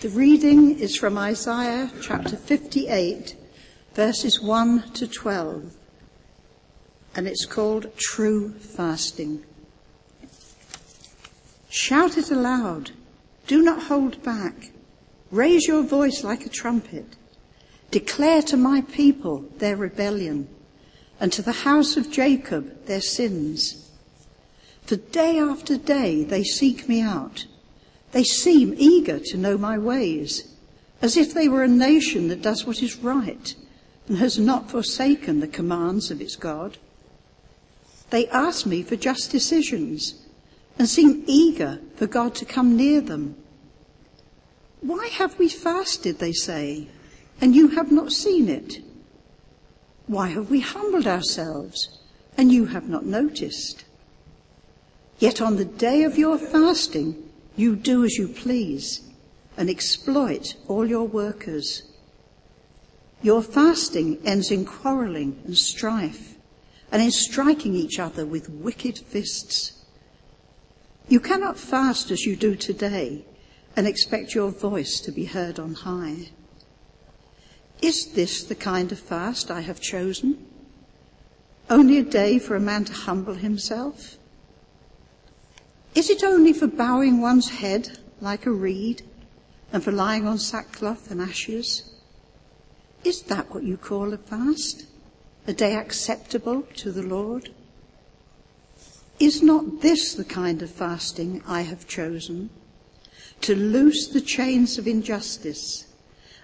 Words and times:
The 0.00 0.10
reading 0.10 0.78
is 0.78 0.94
from 0.94 1.18
Isaiah 1.18 1.90
chapter 2.00 2.36
58, 2.36 3.34
verses 3.94 4.40
1 4.40 4.92
to 4.92 5.08
12, 5.08 5.74
and 7.16 7.26
it's 7.26 7.44
called 7.44 7.90
True 7.96 8.52
Fasting. 8.52 9.42
Shout 11.68 12.16
it 12.16 12.30
aloud. 12.30 12.92
Do 13.48 13.60
not 13.60 13.82
hold 13.82 14.22
back. 14.22 14.70
Raise 15.32 15.66
your 15.66 15.82
voice 15.82 16.22
like 16.22 16.46
a 16.46 16.48
trumpet. 16.48 17.16
Declare 17.90 18.42
to 18.42 18.56
my 18.56 18.82
people 18.82 19.46
their 19.56 19.74
rebellion 19.74 20.46
and 21.18 21.32
to 21.32 21.42
the 21.42 21.66
house 21.66 21.96
of 21.96 22.12
Jacob 22.12 22.86
their 22.86 23.00
sins. 23.00 23.90
For 24.82 24.94
day 24.94 25.40
after 25.40 25.76
day 25.76 26.22
they 26.22 26.44
seek 26.44 26.88
me 26.88 27.00
out. 27.00 27.46
They 28.12 28.24
seem 28.24 28.74
eager 28.76 29.18
to 29.18 29.36
know 29.36 29.58
my 29.58 29.78
ways, 29.78 30.44
as 31.02 31.16
if 31.16 31.34
they 31.34 31.48
were 31.48 31.62
a 31.62 31.68
nation 31.68 32.28
that 32.28 32.42
does 32.42 32.64
what 32.64 32.82
is 32.82 32.96
right 32.96 33.54
and 34.08 34.18
has 34.18 34.38
not 34.38 34.70
forsaken 34.70 35.40
the 35.40 35.48
commands 35.48 36.10
of 36.10 36.20
its 36.20 36.36
God. 36.36 36.78
They 38.10 38.28
ask 38.28 38.64
me 38.64 38.82
for 38.82 38.96
just 38.96 39.30
decisions 39.30 40.14
and 40.78 40.88
seem 40.88 41.24
eager 41.26 41.80
for 41.96 42.06
God 42.06 42.34
to 42.36 42.44
come 42.44 42.76
near 42.76 43.00
them. 43.00 43.36
Why 44.80 45.08
have 45.08 45.38
we 45.38 45.48
fasted, 45.48 46.18
they 46.18 46.32
say, 46.32 46.88
and 47.40 47.54
you 47.54 47.68
have 47.68 47.92
not 47.92 48.12
seen 48.12 48.48
it? 48.48 48.78
Why 50.06 50.28
have 50.28 50.50
we 50.50 50.60
humbled 50.60 51.06
ourselves, 51.06 51.98
and 52.36 52.50
you 52.50 52.66
have 52.66 52.88
not 52.88 53.04
noticed? 53.04 53.84
Yet 55.18 55.40
on 55.40 55.56
the 55.56 55.64
day 55.64 56.04
of 56.04 56.16
your 56.16 56.38
fasting, 56.38 57.27
you 57.58 57.74
do 57.74 58.04
as 58.04 58.16
you 58.16 58.28
please 58.28 59.02
and 59.56 59.68
exploit 59.68 60.54
all 60.68 60.86
your 60.86 61.08
workers. 61.08 61.82
Your 63.20 63.42
fasting 63.42 64.18
ends 64.24 64.52
in 64.52 64.64
quarrelling 64.64 65.42
and 65.44 65.58
strife 65.58 66.36
and 66.92 67.02
in 67.02 67.10
striking 67.10 67.74
each 67.74 67.98
other 67.98 68.24
with 68.24 68.48
wicked 68.48 68.98
fists. 68.98 69.72
You 71.08 71.18
cannot 71.18 71.58
fast 71.58 72.12
as 72.12 72.24
you 72.24 72.36
do 72.36 72.54
today 72.54 73.24
and 73.74 73.88
expect 73.88 74.36
your 74.36 74.50
voice 74.50 75.00
to 75.00 75.10
be 75.10 75.24
heard 75.24 75.58
on 75.58 75.74
high. 75.74 76.28
Is 77.82 78.12
this 78.12 78.44
the 78.44 78.54
kind 78.54 78.92
of 78.92 79.00
fast 79.00 79.50
I 79.50 79.62
have 79.62 79.80
chosen? 79.80 80.46
Only 81.68 81.98
a 81.98 82.04
day 82.04 82.38
for 82.38 82.54
a 82.54 82.60
man 82.60 82.84
to 82.84 82.92
humble 82.92 83.34
himself? 83.34 84.17
Is 85.94 86.10
it 86.10 86.22
only 86.22 86.52
for 86.52 86.66
bowing 86.66 87.20
one's 87.20 87.48
head 87.48 87.98
like 88.20 88.46
a 88.46 88.50
reed 88.50 89.02
and 89.72 89.82
for 89.82 89.92
lying 89.92 90.26
on 90.26 90.38
sackcloth 90.38 91.10
and 91.10 91.20
ashes? 91.20 91.90
Is 93.04 93.22
that 93.22 93.52
what 93.52 93.64
you 93.64 93.76
call 93.76 94.12
a 94.12 94.18
fast? 94.18 94.84
A 95.46 95.52
day 95.52 95.74
acceptable 95.74 96.62
to 96.76 96.92
the 96.92 97.02
Lord? 97.02 97.50
Is 99.18 99.42
not 99.42 99.80
this 99.80 100.14
the 100.14 100.24
kind 100.24 100.62
of 100.62 100.70
fasting 100.70 101.42
I 101.46 101.62
have 101.62 101.88
chosen? 101.88 102.50
To 103.42 103.54
loose 103.54 104.08
the 104.08 104.20
chains 104.20 104.78
of 104.78 104.86
injustice 104.86 105.86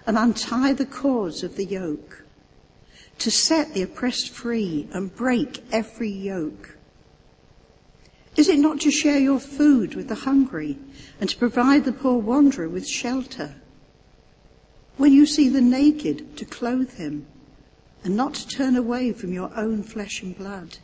and 0.07 0.17
untie 0.17 0.73
the 0.73 0.85
cords 0.85 1.43
of 1.43 1.55
the 1.55 1.65
yoke, 1.65 2.23
to 3.19 3.31
set 3.31 3.73
the 3.73 3.81
oppressed 3.81 4.29
free 4.29 4.87
and 4.91 5.15
break 5.15 5.63
every 5.71 6.09
yoke 6.09 6.74
is 8.35 8.49
it 8.49 8.59
not 8.59 8.81
to 8.81 8.91
share 8.91 9.19
your 9.19 9.39
food 9.39 9.95
with 9.95 10.09
the 10.09 10.15
hungry 10.15 10.77
and 11.21 11.29
to 11.29 11.37
provide 11.37 11.85
the 11.85 11.93
poor 11.93 12.17
wanderer 12.17 12.67
with 12.67 12.87
shelter? 12.87 13.55
When 14.97 15.13
you 15.13 15.25
see 15.25 15.49
the 15.49 15.61
naked, 15.61 16.37
to 16.37 16.45
clothe 16.45 16.95
him 16.95 17.27
and 18.03 18.15
not 18.15 18.33
to 18.35 18.47
turn 18.47 18.75
away 18.75 19.13
from 19.13 19.33
your 19.33 19.51
own 19.55 19.83
flesh 19.83 20.21
and 20.21 20.37
blood? 20.37 20.77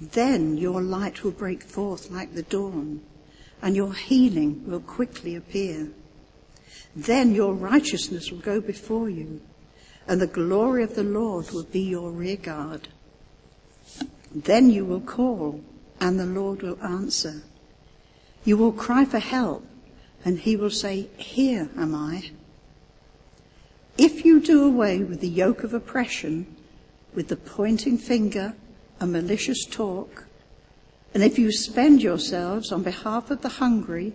Then 0.00 0.56
your 0.56 0.80
light 0.80 1.24
will 1.24 1.30
break 1.30 1.62
forth 1.62 2.10
like 2.10 2.34
the 2.34 2.42
dawn 2.42 3.02
and 3.62 3.76
your 3.76 3.92
healing 3.92 4.64
will 4.66 4.80
quickly 4.80 5.34
appear. 5.36 5.88
Then 6.96 7.34
your 7.34 7.54
righteousness 7.54 8.30
will 8.30 8.40
go 8.40 8.60
before 8.60 9.10
you 9.10 9.40
and 10.06 10.20
the 10.20 10.26
glory 10.26 10.82
of 10.82 10.94
the 10.94 11.02
Lord 11.04 11.50
will 11.50 11.64
be 11.64 11.82
your 11.82 12.10
rearguard. 12.10 12.88
Then 14.34 14.70
you 14.70 14.84
will 14.84 15.00
call 15.00 15.62
and 16.00 16.18
the 16.18 16.26
Lord 16.26 16.62
will 16.62 16.82
answer. 16.82 17.42
You 18.44 18.56
will 18.56 18.72
cry 18.72 19.04
for 19.04 19.18
help, 19.18 19.66
and 20.24 20.38
he 20.38 20.56
will 20.56 20.70
say, 20.70 21.08
Here 21.16 21.68
am 21.76 21.94
I. 21.94 22.30
If 23.98 24.24
you 24.24 24.40
do 24.40 24.64
away 24.64 25.00
with 25.00 25.20
the 25.20 25.28
yoke 25.28 25.62
of 25.62 25.74
oppression, 25.74 26.56
with 27.14 27.28
the 27.28 27.36
pointing 27.36 27.98
finger 27.98 28.54
and 28.98 29.12
malicious 29.12 29.66
talk, 29.66 30.26
and 31.12 31.22
if 31.22 31.38
you 31.38 31.52
spend 31.52 32.02
yourselves 32.02 32.72
on 32.72 32.82
behalf 32.82 33.30
of 33.30 33.42
the 33.42 33.48
hungry 33.48 34.12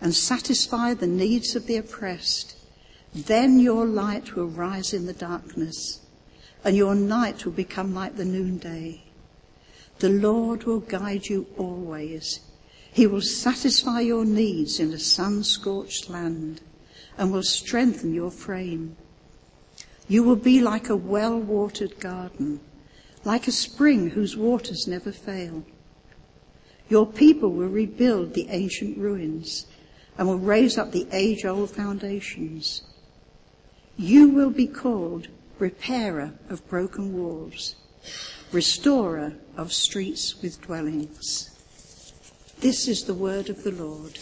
and 0.00 0.14
satisfy 0.14 0.94
the 0.94 1.06
needs 1.06 1.54
of 1.54 1.66
the 1.66 1.76
oppressed, 1.76 2.56
then 3.12 3.58
your 3.58 3.84
light 3.84 4.36
will 4.36 4.46
rise 4.46 4.94
in 4.94 5.06
the 5.06 5.12
darkness, 5.12 6.00
and 6.64 6.76
your 6.76 6.94
night 6.94 7.44
will 7.44 7.52
become 7.52 7.94
like 7.94 8.16
the 8.16 8.24
noonday. 8.24 9.02
The 10.00 10.08
Lord 10.08 10.64
will 10.64 10.80
guide 10.80 11.26
you 11.26 11.46
always. 11.58 12.40
He 12.90 13.06
will 13.06 13.20
satisfy 13.20 14.00
your 14.00 14.24
needs 14.24 14.80
in 14.80 14.94
a 14.94 14.98
sun-scorched 14.98 16.08
land 16.08 16.62
and 17.18 17.30
will 17.30 17.42
strengthen 17.42 18.14
your 18.14 18.30
frame. 18.30 18.96
You 20.08 20.22
will 20.22 20.36
be 20.36 20.58
like 20.58 20.88
a 20.88 20.96
well-watered 20.96 22.00
garden, 22.00 22.60
like 23.26 23.46
a 23.46 23.52
spring 23.52 24.08
whose 24.10 24.38
waters 24.38 24.88
never 24.88 25.12
fail. 25.12 25.64
Your 26.88 27.06
people 27.06 27.50
will 27.50 27.68
rebuild 27.68 28.32
the 28.32 28.48
ancient 28.48 28.96
ruins 28.96 29.66
and 30.16 30.26
will 30.26 30.38
raise 30.38 30.78
up 30.78 30.92
the 30.92 31.08
age-old 31.12 31.72
foundations. 31.72 32.82
You 33.98 34.30
will 34.30 34.50
be 34.50 34.66
called 34.66 35.28
repairer 35.58 36.32
of 36.48 36.66
broken 36.68 37.12
walls 37.12 37.74
restorer 38.52 39.34
of 39.56 39.72
streets 39.72 40.40
with 40.42 40.60
dwellings. 40.62 41.50
This 42.60 42.88
is 42.88 43.04
the 43.04 43.14
word 43.14 43.48
of 43.48 43.62
the 43.62 43.70
Lord. 43.70 44.18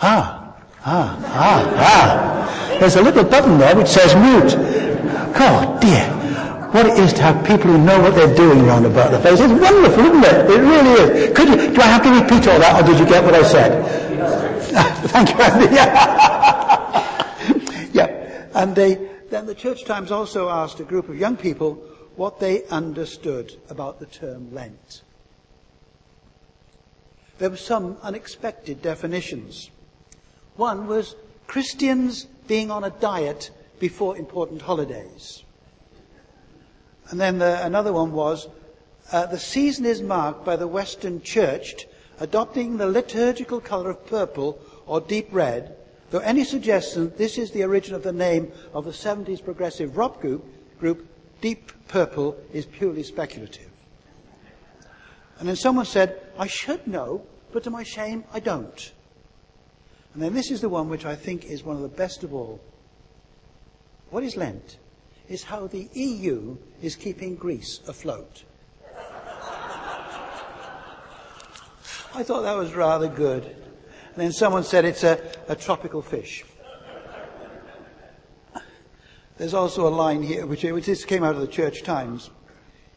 Ah, 0.00 0.54
ah, 0.84 1.18
ah, 1.24 1.72
ah. 1.76 2.46
There's 2.78 2.96
a 2.96 3.02
little 3.02 3.24
button 3.24 3.58
there 3.58 3.74
which 3.74 3.88
says 3.88 4.14
mute. 4.14 4.54
God 5.34 5.80
dear. 5.80 6.12
What 6.72 6.86
it 6.86 6.98
is 6.98 7.12
to 7.14 7.22
have 7.22 7.46
people 7.46 7.70
who 7.70 7.78
know 7.78 7.98
what 8.02 8.14
they're 8.14 8.34
doing 8.34 8.66
round 8.66 8.84
about 8.84 9.10
the 9.10 9.18
place. 9.18 9.40
It's 9.40 9.52
wonderful, 9.52 10.04
isn't 10.04 10.24
it? 10.24 10.50
It 10.50 10.60
really 10.60 10.90
is. 11.00 11.32
Could 11.36 11.48
you, 11.48 11.56
do 11.74 11.80
I 11.80 11.86
have 11.86 12.02
to 12.02 12.10
repeat 12.10 12.46
all 12.48 12.58
that 12.58 12.82
or 12.82 12.86
did 12.86 12.98
you 12.98 13.06
get 13.06 13.24
what 13.24 13.34
I 13.34 13.42
said? 13.42 13.82
Thank 15.08 15.30
you, 15.30 15.40
Andy. 15.40 15.74
yeah. 17.94 18.48
And 18.54 18.74
they, 18.74 18.96
then 19.30 19.46
the 19.46 19.54
Church 19.54 19.84
Times 19.84 20.10
also 20.10 20.50
asked 20.50 20.80
a 20.80 20.84
group 20.84 21.08
of 21.08 21.16
young 21.16 21.36
people 21.36 21.74
what 22.16 22.40
they 22.40 22.64
understood 22.66 23.54
about 23.70 24.00
the 24.00 24.06
term 24.06 24.52
Lent. 24.52 25.02
There 27.38 27.50
were 27.50 27.56
some 27.56 27.96
unexpected 28.02 28.82
definitions. 28.82 29.70
One 30.56 30.86
was 30.86 31.14
Christians 31.46 32.26
being 32.46 32.70
on 32.70 32.84
a 32.84 32.90
diet 32.90 33.50
before 33.78 34.16
important 34.16 34.62
holidays. 34.62 35.44
And 37.10 37.20
then 37.20 37.38
the, 37.38 37.64
another 37.64 37.92
one 37.92 38.12
was 38.12 38.48
uh, 39.12 39.26
the 39.26 39.38
season 39.38 39.84
is 39.84 40.02
marked 40.02 40.44
by 40.44 40.56
the 40.56 40.66
Western 40.66 41.22
Church 41.22 41.86
adopting 42.18 42.76
the 42.76 42.86
liturgical 42.86 43.60
colour 43.60 43.90
of 43.90 44.06
purple 44.06 44.58
or 44.86 45.00
deep 45.00 45.28
red, 45.30 45.76
though 46.10 46.18
any 46.20 46.44
suggestion 46.44 47.12
this 47.16 47.38
is 47.38 47.50
the 47.50 47.62
origin 47.62 47.94
of 47.94 48.02
the 48.02 48.12
name 48.12 48.50
of 48.72 48.84
the 48.84 48.90
70s 48.90 49.44
progressive 49.44 49.96
rock 49.96 50.20
group, 50.20 50.44
group 50.80 51.06
Deep 51.40 51.70
Purple 51.88 52.36
is 52.52 52.64
purely 52.64 53.02
speculative. 53.02 53.70
And 55.38 55.48
then 55.48 55.56
someone 55.56 55.84
said, 55.84 56.20
I 56.38 56.46
should 56.46 56.86
know, 56.86 57.26
but 57.52 57.62
to 57.64 57.70
my 57.70 57.82
shame, 57.82 58.24
I 58.32 58.40
don't. 58.40 58.92
And 60.16 60.24
then 60.24 60.32
this 60.32 60.50
is 60.50 60.62
the 60.62 60.70
one 60.70 60.88
which 60.88 61.04
I 61.04 61.14
think 61.14 61.44
is 61.44 61.62
one 61.62 61.76
of 61.76 61.82
the 61.82 61.88
best 61.88 62.24
of 62.24 62.32
all. 62.32 62.58
What 64.08 64.22
is 64.22 64.34
Lent? 64.34 64.78
Is 65.28 65.42
how 65.42 65.66
the 65.66 65.90
EU 65.92 66.56
is 66.80 66.96
keeping 66.96 67.36
Greece 67.36 67.80
afloat. 67.86 68.44
I 72.14 72.22
thought 72.22 72.44
that 72.44 72.56
was 72.56 72.72
rather 72.72 73.08
good. 73.08 73.44
And 73.44 74.16
then 74.16 74.32
someone 74.32 74.64
said 74.64 74.86
it's 74.86 75.04
a, 75.04 75.20
a 75.48 75.54
tropical 75.54 76.00
fish. 76.00 76.46
There's 79.36 79.52
also 79.52 79.86
a 79.86 79.90
line 79.90 80.22
here, 80.22 80.46
which, 80.46 80.62
which 80.62 80.86
this 80.86 81.04
came 81.04 81.24
out 81.24 81.34
of 81.34 81.42
the 81.42 81.46
Church 81.46 81.82
Times. 81.82 82.30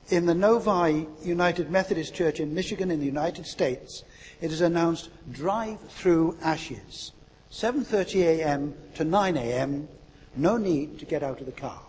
In 0.09 0.25
the 0.25 0.33
Novi 0.33 1.07
United 1.23 1.69
Methodist 1.69 2.15
Church 2.15 2.39
in 2.39 2.56
Michigan 2.56 2.89
in 2.89 3.00
the 3.00 3.06
United 3.06 3.45
States, 3.45 4.03
it 4.41 4.51
is 4.51 4.61
announced 4.61 5.09
drive-through 5.31 6.38
ashes. 6.41 7.11
7.30 7.51 8.21
a.m. 8.23 8.73
to 8.95 9.03
9 9.03 9.38
a.m., 9.38 9.88
no 10.35 10.57
need 10.57 10.97
to 11.00 11.06
get 11.06 11.21
out 11.21 11.39
of 11.39 11.45
the 11.45 11.51
car. 11.51 11.81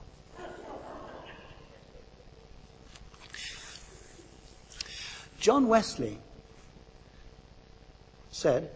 John 5.38 5.68
Wesley 5.68 6.18
said, 8.30 8.70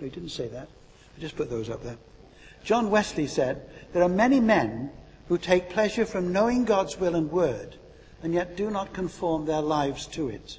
no, 0.00 0.06
he 0.06 0.10
didn't 0.10 0.30
say 0.30 0.48
that. 0.48 0.68
I 1.16 1.20
just 1.20 1.36
put 1.36 1.48
those 1.48 1.70
up 1.70 1.84
there. 1.84 1.96
John 2.64 2.90
Wesley 2.90 3.28
said, 3.28 3.68
There 3.92 4.02
are 4.02 4.08
many 4.08 4.40
men 4.40 4.90
who 5.28 5.38
take 5.38 5.70
pleasure 5.70 6.04
from 6.04 6.32
knowing 6.32 6.64
God's 6.64 6.98
will 6.98 7.14
and 7.14 7.30
word, 7.30 7.76
and 8.22 8.34
yet 8.34 8.56
do 8.56 8.70
not 8.70 8.92
conform 8.92 9.46
their 9.46 9.62
lives 9.62 10.06
to 10.08 10.28
it. 10.28 10.58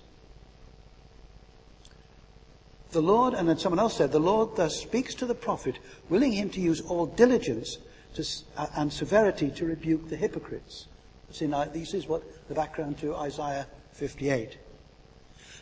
The 2.92 3.02
Lord, 3.02 3.34
and 3.34 3.48
then 3.50 3.58
someone 3.58 3.80
else 3.80 3.98
said, 3.98 4.12
the 4.12 4.20
Lord 4.20 4.56
thus 4.56 4.80
speaks 4.80 5.14
to 5.16 5.26
the 5.26 5.36
prophet, 5.36 5.80
willing 6.10 6.32
him 6.32 6.50
to 6.52 6.62
use 6.62 6.82
all 6.82 7.06
diligence 7.06 7.78
to, 8.14 8.26
uh, 8.56 8.68
and 8.78 8.92
severity 8.92 9.50
to 9.52 9.66
rebuke 9.66 10.10
the 10.10 10.16
hypocrites. 10.16 10.88
See, 11.32 11.48
now, 11.48 11.66
this 11.66 11.94
is 11.94 12.08
what 12.08 12.24
the 12.48 12.56
background 12.56 12.98
to 13.00 13.16
Isaiah 13.16 13.68
58. 13.92 14.58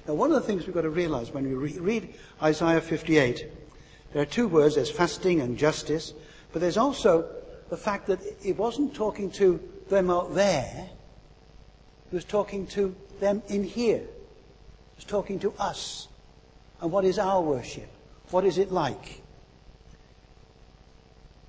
Now, 0.08 0.14
one 0.14 0.32
of 0.32 0.36
the 0.36 0.48
things 0.48 0.66
we've 0.66 0.76
got 0.76 0.82
to 0.82 0.90
realize 0.90 1.32
when 1.32 1.46
we 1.46 1.56
re- 1.56 1.80
read 1.80 2.14
Isaiah 2.42 2.82
58, 2.82 3.50
there 4.12 4.22
are 4.22 4.26
two 4.26 4.48
words, 4.48 4.76
there's 4.76 4.92
fasting 4.92 5.42
and 5.42 5.58
justice, 5.58 6.14
but 6.52 6.62
there's 6.62 6.78
also 6.78 7.43
the 7.74 7.78
fact 7.78 8.06
that 8.06 8.20
he 8.40 8.52
wasn't 8.52 8.94
talking 8.94 9.31
to 9.31 9.60
them 9.90 10.12
out 10.12 10.36
there, 10.36 10.90
he 12.12 12.16
was 12.16 12.24
talking 12.24 12.68
to 12.68 12.96
them 13.20 13.42
in 13.48 13.64
here. 13.64 13.98
He 13.98 14.96
was 14.96 15.06
talking 15.06 15.40
to 15.40 15.52
us. 15.58 16.08
And 16.81 16.92
what 16.92 17.04
is 17.04 17.18
our 17.18 17.42
worship? 17.42 17.90
What 18.30 18.46
is 18.46 18.60
it 18.60 18.72
like? 18.72 19.24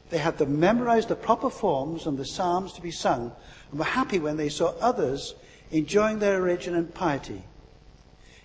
They 0.09 0.17
had 0.17 0.39
to 0.39 0.47
memorize 0.47 1.05
the 1.05 1.15
proper 1.15 1.51
forms 1.51 2.07
and 2.07 2.17
the 2.17 2.25
psalms 2.25 2.73
to 2.73 2.81
be 2.81 2.91
sung 2.91 3.31
and 3.71 3.79
were 3.79 3.85
happy 3.85 4.19
when 4.19 4.39
they 4.39 4.49
saw 4.49 4.69
others 4.81 5.35
enjoying 5.73 6.21
their 6.21 6.41
religion 6.41 6.75
and 6.75 6.95
piety. 6.95 7.43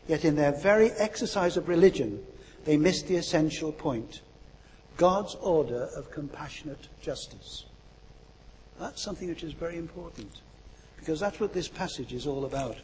Yet 0.06 0.26
in 0.26 0.36
their 0.36 0.52
very 0.52 0.92
exercise 0.92 1.56
of 1.56 1.70
religion, 1.70 2.26
they 2.66 2.76
missed 2.76 3.08
the 3.08 3.16
essential 3.16 3.72
point. 3.72 4.20
God's 4.98 5.36
order 5.36 5.88
of 5.96 6.12
compassionate 6.12 6.90
justice. 7.02 7.64
That's 8.80 9.02
something 9.02 9.28
which 9.28 9.44
is 9.44 9.52
very 9.52 9.78
important 9.78 10.32
because 10.96 11.20
that's 11.20 11.40
what 11.40 11.54
this 11.54 11.68
passage 11.68 12.14
is 12.14 12.26
all 12.26 12.46
about. 12.46 12.78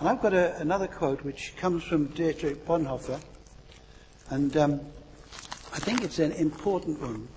And 0.00 0.08
I've 0.08 0.20
got 0.20 0.34
a, 0.34 0.56
another 0.56 0.88
quote 0.88 1.22
which 1.22 1.54
comes 1.56 1.84
from 1.84 2.06
Dietrich 2.06 2.66
Bonhoeffer, 2.66 3.20
and 4.30 4.56
um, 4.56 4.80
I 5.72 5.78
think 5.78 6.02
it's 6.02 6.18
an 6.18 6.32
important 6.32 7.00
one 7.00 7.28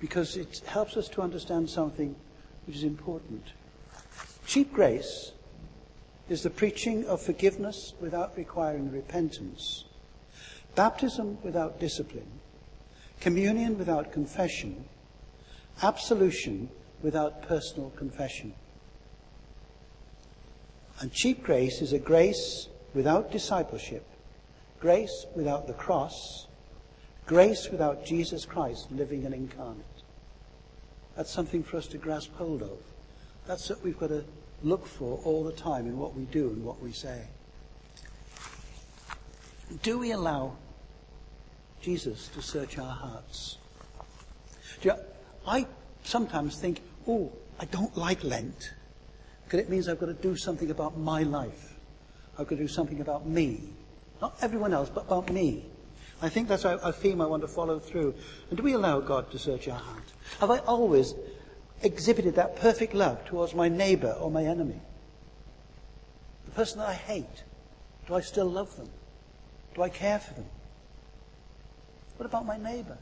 because 0.00 0.36
it 0.36 0.62
helps 0.66 0.96
us 0.96 1.08
to 1.08 1.22
understand 1.22 1.68
something 1.68 2.14
which 2.66 2.76
is 2.76 2.84
important. 2.84 3.46
Cheap 4.46 4.72
grace 4.72 5.32
is 6.28 6.42
the 6.42 6.50
preaching 6.50 7.04
of 7.06 7.20
forgiveness 7.20 7.94
without 8.00 8.36
requiring 8.36 8.92
repentance, 8.92 9.86
baptism 10.76 11.38
without 11.42 11.80
discipline, 11.80 12.30
communion 13.18 13.76
without 13.76 14.12
confession, 14.12 14.84
absolution 15.82 16.68
without 17.02 17.42
personal 17.42 17.90
confession. 17.90 18.54
And 21.00 21.12
cheap 21.12 21.42
grace 21.42 21.82
is 21.82 21.92
a 21.92 21.98
grace 21.98 22.68
without 22.94 23.32
discipleship, 23.32 24.06
grace 24.80 25.26
without 25.34 25.66
the 25.66 25.72
cross, 25.72 26.46
grace 27.26 27.68
without 27.70 28.04
Jesus 28.04 28.44
Christ 28.44 28.90
living 28.92 29.24
and 29.24 29.34
incarnate. 29.34 29.84
That's 31.16 31.30
something 31.30 31.62
for 31.62 31.76
us 31.76 31.86
to 31.88 31.98
grasp 31.98 32.34
hold 32.36 32.62
of. 32.62 32.78
That's 33.46 33.68
what 33.68 33.82
we've 33.82 33.98
got 33.98 34.10
to 34.10 34.24
look 34.62 34.86
for 34.86 35.18
all 35.24 35.42
the 35.42 35.52
time 35.52 35.86
in 35.86 35.98
what 35.98 36.14
we 36.14 36.24
do 36.24 36.50
and 36.50 36.64
what 36.64 36.80
we 36.80 36.92
say. 36.92 37.26
Do 39.82 39.98
we 39.98 40.12
allow 40.12 40.56
Jesus 41.82 42.28
to 42.28 42.40
search 42.40 42.78
our 42.78 42.94
hearts. 42.94 43.58
You 44.82 44.92
know, 44.92 45.00
I 45.46 45.66
sometimes 46.04 46.56
think, 46.56 46.80
oh, 47.06 47.32
I 47.58 47.64
don't 47.66 47.96
like 47.96 48.24
Lent 48.24 48.72
because 49.44 49.60
it 49.60 49.68
means 49.68 49.88
I've 49.88 50.00
got 50.00 50.06
to 50.06 50.14
do 50.14 50.36
something 50.36 50.70
about 50.70 50.96
my 50.96 51.22
life. 51.22 51.74
I've 52.38 52.46
got 52.46 52.56
to 52.56 52.62
do 52.62 52.68
something 52.68 53.00
about 53.00 53.26
me. 53.26 53.60
Not 54.20 54.36
everyone 54.40 54.72
else, 54.72 54.88
but 54.88 55.04
about 55.04 55.30
me. 55.30 55.66
I 56.22 56.28
think 56.28 56.48
that's 56.48 56.64
a, 56.64 56.92
theme 56.92 57.20
I 57.20 57.26
want 57.26 57.42
to 57.42 57.48
follow 57.48 57.78
through. 57.78 58.14
And 58.48 58.56
do 58.56 58.62
we 58.62 58.72
allow 58.74 59.00
God 59.00 59.30
to 59.32 59.38
search 59.38 59.68
our 59.68 59.78
heart? 59.78 60.04
Have 60.40 60.50
I 60.50 60.58
always 60.58 61.14
exhibited 61.82 62.36
that 62.36 62.56
perfect 62.56 62.94
love 62.94 63.24
towards 63.24 63.54
my 63.54 63.68
neighbor 63.68 64.12
or 64.20 64.30
my 64.30 64.44
enemy? 64.44 64.80
The 66.46 66.52
person 66.52 66.78
that 66.78 66.88
I 66.88 66.94
hate, 66.94 67.42
do 68.06 68.14
I 68.14 68.20
still 68.20 68.46
love 68.46 68.76
them? 68.76 68.88
Do 69.74 69.82
I 69.82 69.88
care 69.88 70.20
for 70.20 70.34
them? 70.34 70.46
What 72.16 72.26
about 72.26 72.46
my 72.46 72.56
neighbor? 72.56 72.98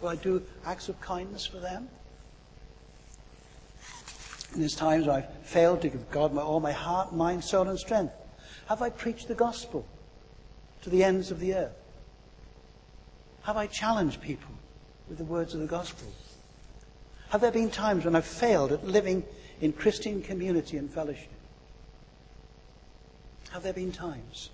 Will 0.00 0.08
I 0.08 0.16
do 0.16 0.42
acts 0.64 0.88
of 0.88 1.00
kindness 1.00 1.46
for 1.46 1.58
them? 1.58 1.88
And 4.52 4.62
there's 4.62 4.74
times 4.74 5.06
where 5.06 5.16
I've 5.16 5.46
failed 5.46 5.82
to 5.82 5.88
give 5.88 6.10
God 6.10 6.32
my, 6.32 6.42
all 6.42 6.60
my 6.60 6.72
heart, 6.72 7.12
mind, 7.12 7.44
soul, 7.44 7.68
and 7.68 7.78
strength. 7.78 8.14
Have 8.66 8.82
I 8.82 8.90
preached 8.90 9.28
the 9.28 9.34
gospel 9.34 9.86
to 10.82 10.90
the 10.90 11.04
ends 11.04 11.30
of 11.30 11.40
the 11.40 11.54
earth? 11.54 11.76
Have 13.42 13.56
I 13.56 13.66
challenged 13.66 14.20
people 14.20 14.50
with 15.08 15.18
the 15.18 15.24
words 15.24 15.54
of 15.54 15.60
the 15.60 15.66
gospel? 15.66 16.08
Have 17.30 17.40
there 17.40 17.52
been 17.52 17.70
times 17.70 18.04
when 18.04 18.16
I've 18.16 18.24
failed 18.24 18.72
at 18.72 18.86
living 18.86 19.24
in 19.60 19.72
Christian 19.72 20.22
community 20.22 20.76
and 20.76 20.90
fellowship? 20.90 21.30
Have 23.50 23.62
there 23.62 23.72
been 23.72 23.92
times? 23.92 24.50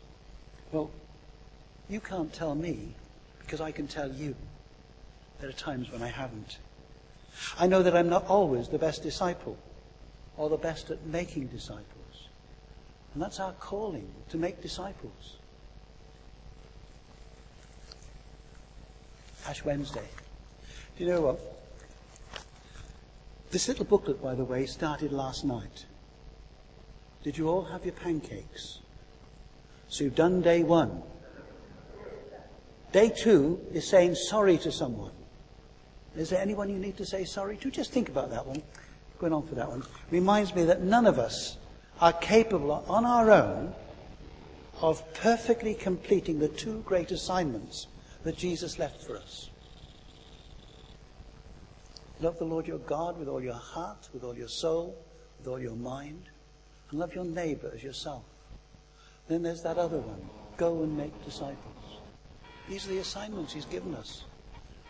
Well, 0.73 0.91
you 1.89 2.01
can't 2.01 2.33
tell 2.33 2.55
me 2.55 2.95
because 3.41 3.61
I 3.61 3.71
can 3.71 3.87
tell 3.87 4.11
you 4.11 4.35
there 5.41 5.49
are 5.49 5.53
times 5.53 5.91
when 5.91 6.03
I 6.03 6.09
haven't. 6.09 6.59
I 7.59 7.67
know 7.67 7.83
that 7.83 7.97
I'm 7.97 8.09
not 8.09 8.27
always 8.27 8.69
the 8.69 8.79
best 8.79 9.03
disciple 9.03 9.57
or 10.37 10.49
the 10.49 10.57
best 10.57 10.91
at 10.91 11.05
making 11.07 11.47
disciples. 11.49 12.29
And 13.13 13.23
that's 13.23 13.39
our 13.39 13.53
calling, 13.53 14.09
to 14.31 14.37
make 14.37 14.61
disciples. 14.61 15.37
Ash 19.47 19.65
Wednesday. 19.65 20.09
Do 20.97 21.05
you 21.05 21.11
know 21.11 21.21
what? 21.21 21.41
This 23.51 23.69
little 23.69 23.85
booklet, 23.85 24.21
by 24.23 24.35
the 24.35 24.45
way, 24.45 24.67
started 24.67 25.13
last 25.13 25.45
night. 25.45 25.87
Did 27.23 27.39
you 27.39 27.49
all 27.49 27.65
have 27.65 27.85
your 27.85 27.95
pancakes? 27.95 28.81
So 29.89 30.05
you've 30.05 30.17
done 30.17 30.43
day 30.43 30.63
one. 30.63 31.03
Day 32.91 33.11
two 33.11 33.61
is 33.73 33.89
saying 33.89 34.15
sorry 34.15 34.59
to 34.59 34.73
someone. 34.73 35.13
Is 36.17 36.31
there 36.31 36.41
anyone 36.41 36.69
you 36.69 36.79
need 36.79 36.97
to 36.97 37.07
say 37.07 37.25
sorry 37.25 37.57
to? 37.59 37.71
Just 37.71 37.93
think 37.93 38.09
about 38.09 38.31
that 38.31 38.47
one. 38.47 38.63
Going 39.19 39.33
on 39.33 39.47
for 39.47 39.55
that 39.55 39.69
one. 39.69 39.83
Reminds 40.11 40.55
me 40.55 40.65
that 40.65 40.83
none 40.83 41.07
of 41.07 41.19
us 41.19 41.57
are 42.01 42.13
capable 42.13 42.85
on 42.89 43.05
our 43.05 43.31
own 43.31 43.75
of 44.81 45.15
perfectly 45.15 45.75
completing 45.75 46.39
the 46.39 46.49
two 46.49 46.83
great 46.83 47.11
assignments 47.11 47.87
that 48.25 48.37
Jesus 48.37 48.79
left 48.79 49.03
for 49.03 49.17
us. 49.17 49.51
Love 52.21 52.39
the 52.39 52.45
Lord 52.45 52.67
your 52.67 52.79
God 52.79 53.19
with 53.19 53.29
all 53.29 53.43
your 53.43 53.55
heart, 53.55 54.09
with 54.13 54.25
all 54.25 54.37
your 54.37 54.49
soul, 54.49 54.97
with 55.39 55.47
all 55.47 55.61
your 55.61 55.77
mind, 55.77 56.25
and 56.91 56.99
love 56.99 57.15
your 57.15 57.25
neighbor 57.25 57.71
as 57.75 57.83
yourself. 57.83 58.25
Then 59.29 59.43
there's 59.43 59.63
that 59.63 59.79
other 59.79 59.99
one 59.99 60.29
go 60.57 60.83
and 60.83 60.97
make 60.97 61.25
disciples. 61.25 62.01
These 62.69 62.87
are 62.87 62.91
the 62.91 62.99
assignments 62.99 63.53
he's 63.53 63.65
given 63.65 63.95
us, 63.95 64.25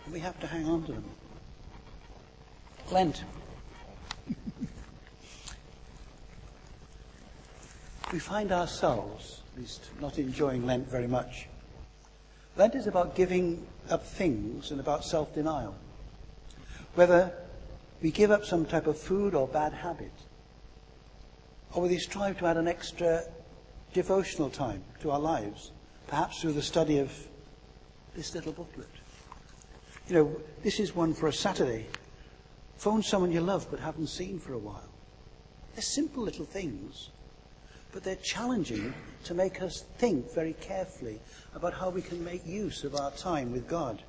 and 0.05 0.13
we 0.13 0.21
have 0.21 0.39
to 0.41 0.47
hang 0.47 0.67
on 0.67 0.85
to 0.85 0.93
them. 0.93 1.05
Lent. 2.91 3.25
We 8.15 8.21
find 8.21 8.53
ourselves, 8.53 9.43
at 9.53 9.61
least 9.61 9.91
not 10.01 10.21
enjoying 10.21 10.65
Lent 10.65 10.89
very 10.89 11.09
much. 11.09 11.49
Lent 12.57 12.77
is 12.77 12.87
about 12.87 13.17
giving 13.17 13.67
up 13.91 14.07
things 14.07 14.71
and 14.71 14.79
about 14.79 15.05
self 15.05 15.35
denial. 15.35 15.75
Whether 16.95 17.33
we 18.01 18.13
give 18.13 18.31
up 18.31 18.45
some 18.45 18.67
type 18.67 18.87
of 18.87 18.97
food 18.97 19.35
or 19.35 19.49
bad 19.49 19.73
habit, 19.73 20.13
or 21.73 21.83
whether 21.83 21.95
we 21.95 21.99
strive 21.99 22.39
to 22.39 22.47
add 22.47 22.57
an 22.57 22.69
extra 22.69 23.25
devotional 23.93 24.49
time 24.49 24.85
to 25.01 25.11
our 25.11 25.19
lives, 25.19 25.73
perhaps 26.07 26.41
through 26.41 26.53
the 26.53 26.63
study 26.63 27.01
of 27.01 27.13
this 28.15 28.33
little 28.33 28.53
booklet. 28.53 28.87
You 30.07 30.15
know, 30.15 30.41
this 30.63 30.79
is 30.79 30.95
one 30.95 31.15
for 31.15 31.27
a 31.27 31.33
Saturday. 31.33 31.89
Phone 32.77 33.03
someone 33.03 33.33
you 33.33 33.41
love 33.41 33.67
but 33.73 33.81
haven't 33.81 34.07
seen 34.07 34.39
for 34.39 34.53
a 34.53 34.59
while. 34.59 34.89
They're 35.75 35.83
simple 35.83 36.23
little 36.23 36.45
things, 36.45 37.11
but 37.95 38.03
they're 38.03 38.17
challenging 38.17 38.93
to 39.23 39.33
make 39.35 39.63
us 39.63 39.85
think 39.99 40.35
very 40.35 40.55
carefully 40.55 41.21
about 41.55 41.73
how 41.73 41.89
we 41.89 42.03
can 42.03 42.23
make 42.25 42.45
use 42.45 42.83
of 42.83 42.97
our 42.97 43.13
time 43.13 43.53
with 43.53 43.69
God. 43.69 44.03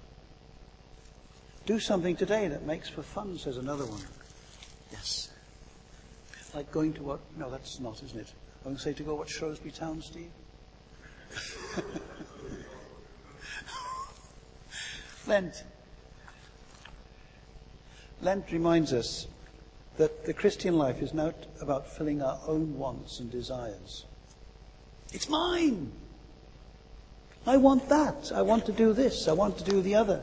Do 1.68 1.80
something 1.80 2.16
today 2.16 2.48
that 2.48 2.66
makes 2.66 2.90
for 2.90 3.04
fun, 3.04 3.38
says 3.38 3.58
another 3.58 3.86
one. 3.86 4.02
Yes. 4.92 5.30
Like 6.56 6.72
going 6.72 6.94
to 6.94 7.04
what? 7.04 7.20
No, 7.38 7.52
that's 7.52 7.80
not, 7.80 8.02
isn't 8.02 8.20
it? 8.20 8.34
I'm 8.62 8.72
going 8.72 8.78
to 8.78 8.82
say 8.82 8.94
to 8.94 9.04
go 9.04 9.14
watch 9.14 9.30
Shrewsbury 9.30 9.72
Town, 9.72 10.02
Steve. 10.02 10.32
Lent. 15.28 15.64
Lent 18.22 18.52
reminds 18.52 18.94
us 18.94 19.28
that 19.98 20.26
the 20.26 20.34
Christian 20.34 20.78
life 20.78 21.02
is 21.02 21.14
not 21.14 21.36
about 21.62 21.88
filling 21.88 22.22
our 22.22 22.40
own 22.48 22.78
wants 22.78 23.20
and 23.20 23.32
desires. 23.32 24.06
It's 25.14 25.30
mine. 25.30 25.92
I 27.48 27.58
want 27.58 27.88
that. 27.90 28.32
I 28.34 28.42
want 28.42 28.66
to 28.66 28.72
do 28.72 28.94
this. 28.94 29.28
I 29.28 29.34
want 29.34 29.58
to 29.60 29.64
do 29.64 29.82
the 29.82 29.96
other. 29.96 30.22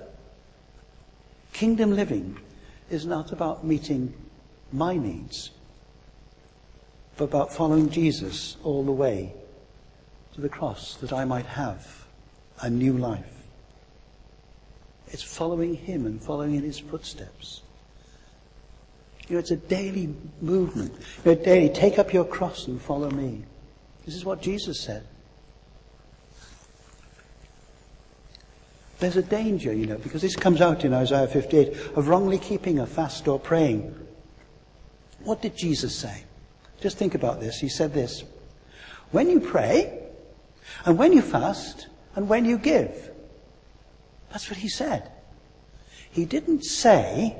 Kingdom 1.53 1.95
living 1.95 2.39
is 2.91 3.07
not 3.07 3.33
about 3.33 3.65
meeting 3.65 4.13
my 4.73 4.97
needs, 4.97 5.51
but 7.17 7.25
about 7.25 7.53
following 7.53 7.91
Jesus 7.91 8.57
all 8.65 8.85
the 8.85 8.93
way 8.93 9.35
to 10.35 10.41
the 10.41 10.49
cross 10.49 10.97
that 10.97 11.13
I 11.13 11.25
might 11.25 11.47
have 11.47 12.07
a 12.61 12.69
new 12.71 12.97
life. 12.97 13.45
It's 15.09 15.23
following 15.23 15.75
him 15.75 16.07
and 16.07 16.23
following 16.23 16.55
in 16.55 16.63
his 16.63 16.79
footsteps. 16.79 17.63
You 19.29 19.35
know, 19.35 19.39
it's 19.39 19.51
a 19.51 19.57
daily 19.57 20.15
movement. 20.41 20.93
You 21.25 21.35
know, 21.35 21.43
daily, 21.43 21.69
take 21.69 21.99
up 21.99 22.13
your 22.13 22.25
cross 22.25 22.67
and 22.67 22.81
follow 22.81 23.11
me. 23.11 23.45
This 24.05 24.15
is 24.15 24.25
what 24.25 24.43
Jesus 24.43 24.81
said. 24.81 25.07
There's 28.99 29.17
a 29.17 29.23
danger, 29.23 29.73
you 29.73 29.87
know, 29.87 29.99
because 29.99 30.23
this 30.23 30.37
comes 30.37 30.61
out 30.61 30.85
in 30.85 30.95
Isaiah 30.95 31.27
58 31.27 31.97
of 31.97 32.09
wrongly 32.09 32.39
keeping 32.39 32.79
a 32.79 32.87
fast 32.87 33.27
or 33.27 33.39
praying. 33.39 33.95
What 35.25 35.43
did 35.43 35.57
Jesus 35.57 35.95
say? 35.95 36.25
Just 36.81 36.99
think 36.99 37.15
about 37.15 37.41
this. 37.41 37.59
He 37.59 37.69
said 37.69 37.95
this 37.95 38.25
When 39.11 39.29
you 39.31 39.41
pray, 39.41 40.03
and 40.85 40.99
when 40.99 41.13
you 41.13 41.23
fast, 41.23 41.89
and 42.15 42.29
when 42.29 42.45
you 42.45 42.59
give. 42.59 43.11
That's 44.31 44.49
what 44.49 44.59
he 44.59 44.69
said. 44.69 45.11
He 46.11 46.25
didn't 46.25 46.65
say 46.65 47.37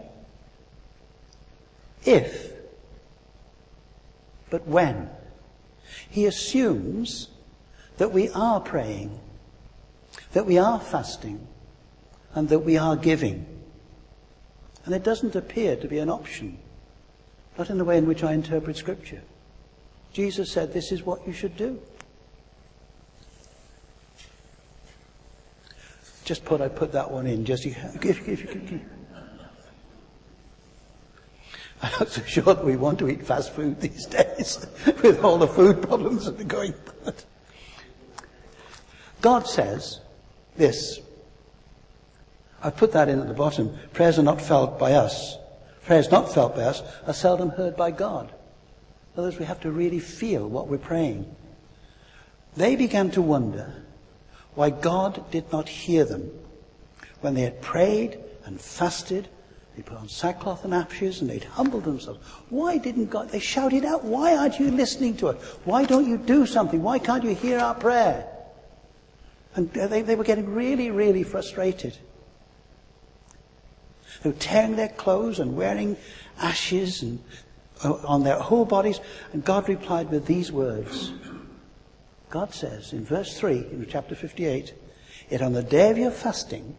if, 2.05 2.53
but 4.51 4.67
when. 4.67 5.09
He 6.09 6.27
assumes 6.27 7.29
that 7.97 8.13
we 8.13 8.29
are 8.31 8.61
praying, 8.61 9.19
that 10.33 10.47
we 10.47 10.59
are 10.59 10.81
fasting, 10.81 11.47
and 12.35 12.49
that 12.49 12.61
we 12.61 12.77
are 12.77 12.97
giving. 12.97 13.47
And 14.85 14.95
it 14.95 15.03
doesn't 15.03 15.37
appear 15.37 15.77
to 15.77 15.89
be 15.89 15.99
an 15.99 16.11
option, 16.11 16.59
not 17.57 17.71
in 17.71 17.79
the 17.79 17.85
way 17.85 17.99
in 17.99 18.07
which 18.07 18.25
I 18.25 18.33
interpret 18.33 18.77
Scripture. 18.77 19.23
Jesus 20.13 20.51
said 20.51 20.73
this 20.73 20.93
is 20.93 21.03
what 21.03 21.27
you 21.27 21.33
should 21.33 21.57
do. 21.57 21.81
Just 26.25 26.45
put 26.45 26.61
I 26.61 26.69
put 26.69 26.93
that 26.93 27.11
one 27.11 27.27
in. 27.27 27.45
Just 27.45 27.67
if, 27.67 28.29
if, 28.29 28.41
you 28.41 28.47
can. 28.47 28.91
I'm 31.83 31.93
not 31.99 32.09
so 32.09 32.23
sure 32.23 32.55
that 32.55 32.65
we 32.65 32.77
want 32.77 33.01
to 33.01 33.09
eat 33.09 33.27
fast 33.27 33.53
food 33.53 33.81
these 33.81 34.07
days 34.07 34.65
with 35.03 35.25
all 35.25 35.39
the 35.39 35.49
food 35.49 35.83
problems 35.83 36.27
that 36.27 36.41
are 36.41 36.45
going 36.45 36.75
on. 37.07 37.15
God 39.21 39.47
says 39.47 40.01
this 40.57 41.01
I 42.63 42.71
put 42.71 42.93
that 42.93 43.09
in 43.09 43.19
at 43.19 43.27
the 43.27 43.35
bottom. 43.35 43.77
Prayers 43.93 44.19
are 44.19 44.23
not 44.23 44.41
felt 44.41 44.79
by 44.79 44.93
us. 44.93 45.37
Prayers 45.85 46.11
not 46.11 46.33
felt 46.33 46.55
by 46.55 46.63
us 46.63 46.83
are 47.07 47.13
seldom 47.13 47.51
heard 47.51 47.77
by 47.77 47.91
God. 47.91 48.29
In 48.29 49.19
other 49.19 49.29
words, 49.29 49.39
we 49.39 49.45
have 49.47 49.61
to 49.61 49.73
really 49.73 49.99
feel 49.99 50.49
what 50.49 50.69
we're 50.69 50.79
praying. 50.79 51.35
They 52.57 52.77
began 52.77 53.11
to 53.13 53.23
wonder 53.23 53.75
why 54.55 54.71
God 54.71 55.31
did 55.31 55.51
not 55.51 55.69
hear 55.69 56.05
them 56.05 56.31
when 57.21 57.35
they 57.35 57.43
had 57.43 57.61
prayed 57.61 58.19
and 58.45 58.61
fasted. 58.61 59.29
They 59.77 59.83
put 59.83 59.97
on 59.97 60.09
sackcloth 60.09 60.65
and 60.65 60.75
ashes 60.75 61.21
and 61.21 61.31
they'd 61.31 61.45
humbled 61.45 61.85
themselves. 61.85 62.21
Why 62.51 62.77
didn't 62.77 63.07
God? 63.07 63.31
They 63.31 63.39
shouted 63.39 63.85
out, 63.85 64.05
Why 64.05 64.37
aren't 64.37 64.61
you 64.61 64.71
listening 64.71 65.17
to 65.19 65.29
us? 65.29 65.43
Why 65.65 65.85
don't 65.85 66.07
you 66.07 66.19
do 66.19 66.45
something? 66.45 66.83
Why 66.83 66.99
can't 66.99 67.25
you 67.25 67.35
hear 67.35 67.59
our 67.59 67.75
prayer? 67.75 68.27
And 69.55 69.73
they, 69.73 70.03
they 70.03 70.15
were 70.15 70.25
getting 70.25 70.55
really, 70.55 70.91
really 70.91 71.23
frustrated. 71.23 71.97
They 74.23 74.31
were 74.31 74.37
tearing 74.37 74.77
their 74.77 74.89
clothes 74.89 75.39
and 75.39 75.57
wearing 75.57 75.97
ashes 76.39 77.03
and, 77.03 77.23
uh, 77.83 77.95
on 78.07 78.25
their 78.25 78.39
whole 78.39 78.65
bodies. 78.65 79.01
And 79.33 79.45
God 79.45 79.69
replied 79.69 80.11
with 80.11 80.27
these 80.27 80.53
words. 80.53 81.13
God 82.31 82.55
says 82.55 82.93
in 82.93 83.05
verse 83.05 83.39
3 83.39 83.57
in 83.57 83.87
chapter 83.89 84.15
58, 84.15 84.75
Yet 85.31 85.43
on 85.43 85.53
the 85.53 85.63
day 85.63 85.91
of 85.91 85.99
your 85.99 86.11
fasting, 86.11 86.77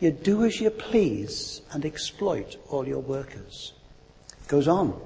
you 0.00 0.10
do 0.10 0.44
as 0.44 0.60
you 0.60 0.70
please 0.70 1.62
and 1.72 1.84
exploit 1.84 2.56
all 2.68 2.86
your 2.86 3.00
workers. 3.00 3.72
It 4.42 4.48
goes 4.48 4.68
on. 4.68 5.00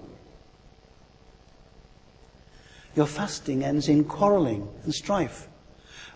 Your 2.97 3.07
fasting 3.07 3.63
ends 3.63 3.89
in 3.89 4.05
quarreling 4.05 4.69
and 4.85 4.93
strife 4.93 5.49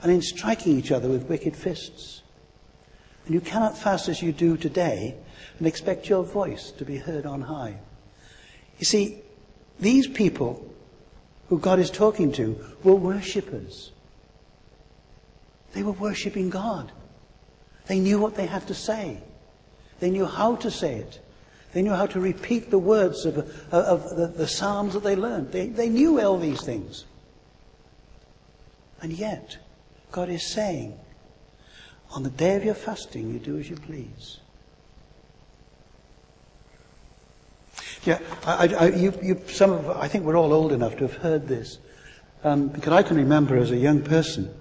and 0.03 0.11
in 0.11 0.21
striking 0.21 0.77
each 0.79 0.91
other 0.91 1.09
with 1.09 1.29
wicked 1.29 1.57
fists. 1.57 2.23
And 3.27 3.35
you 3.35 3.41
cannot 3.41 3.79
fast 3.79 4.09
as 4.09 4.21
you 4.21 4.33
do 4.33 4.57
today 4.57 5.17
and 5.59 5.67
expect 5.67 6.09
your 6.09 6.25
voice 6.25 6.73
to 6.73 6.85
be 6.85 6.99
heard 6.99 7.27
on 7.27 7.43
high. 7.43 7.79
You 8.79 8.85
see, 8.85 9.21
these 9.79 10.07
people 10.07 10.69
who 11.49 11.59
God 11.59 11.79
is 11.79 11.91
talking 11.91 12.33
to 12.33 12.59
were 12.83 12.95
worshippers. 12.95 13.93
They 15.73 15.83
were 15.83 15.93
worshipping 15.93 16.51
God. 16.51 16.93
They 17.87 17.99
knew 17.99 18.19
what 18.19 18.35
they 18.35 18.47
had 18.47 18.67
to 18.69 18.75
say. 18.75 19.19
They 20.01 20.11
knew 20.11 20.27
how 20.27 20.57
to 20.57 20.71
say 20.71 20.97
it. 20.97 21.21
They 21.73 21.83
knew 21.83 21.93
how 21.93 22.07
to 22.07 22.21
repeat 22.21 22.71
the 22.71 22.79
words 22.79 23.27
of, 23.27 23.37
of 23.73 24.17
the, 24.17 24.29
the 24.29 24.47
Psalms 24.47 24.95
that 24.95 25.03
they 25.03 25.17
learned. 25.17 25.51
They, 25.51 25.67
they 25.67 25.89
knew 25.89 26.21
all 26.21 26.39
these 26.39 26.63
things. 26.63 27.05
And 29.03 29.13
yet, 29.13 29.59
God 30.13 30.29
is 30.29 30.47
saying, 30.47 30.99
On 32.13 32.23
the 32.23 32.31
day 32.31 32.55
of 32.55 32.65
your 32.65 32.75
fasting, 32.75 33.33
you 33.33 33.39
do 33.39 33.59
as 33.59 33.69
you 33.69 33.77
please. 33.77 34.39
Yeah, 38.05 38.21
I, 38.47 38.69
I, 38.69 38.89
you, 38.91 39.13
you, 39.23 39.43
some 39.49 39.73
of, 39.73 39.91
I 39.91 40.09
think 40.09 40.25
we're 40.25 40.37
all 40.37 40.53
old 40.53 40.73
enough 40.73 40.97
to 40.99 41.09
have 41.09 41.17
heard 41.17 41.49
this. 41.49 41.79
Um, 42.45 42.69
because 42.69 42.93
I 42.93 43.03
can 43.03 43.17
remember 43.17 43.57
as 43.57 43.71
a 43.71 43.77
young 43.77 44.03
person 44.03 44.55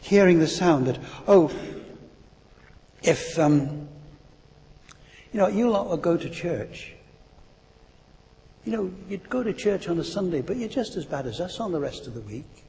hearing 0.00 0.38
the 0.38 0.46
sound 0.46 0.86
that, 0.86 0.98
oh, 1.26 1.52
if, 3.02 3.38
um, 3.38 3.88
you 5.32 5.40
know, 5.40 5.48
you 5.48 5.70
lot 5.70 5.88
will 5.88 5.96
go 5.96 6.16
to 6.16 6.28
church. 6.28 6.94
You 8.64 8.72
know, 8.72 8.92
you'd 9.08 9.28
go 9.30 9.42
to 9.42 9.52
church 9.52 9.88
on 9.88 9.98
a 9.98 10.04
Sunday, 10.04 10.42
but 10.42 10.56
you're 10.56 10.68
just 10.68 10.96
as 10.96 11.04
bad 11.04 11.26
as 11.26 11.40
us 11.40 11.60
on 11.60 11.72
the 11.72 11.80
rest 11.80 12.06
of 12.06 12.14
the 12.14 12.20
week. 12.20 12.64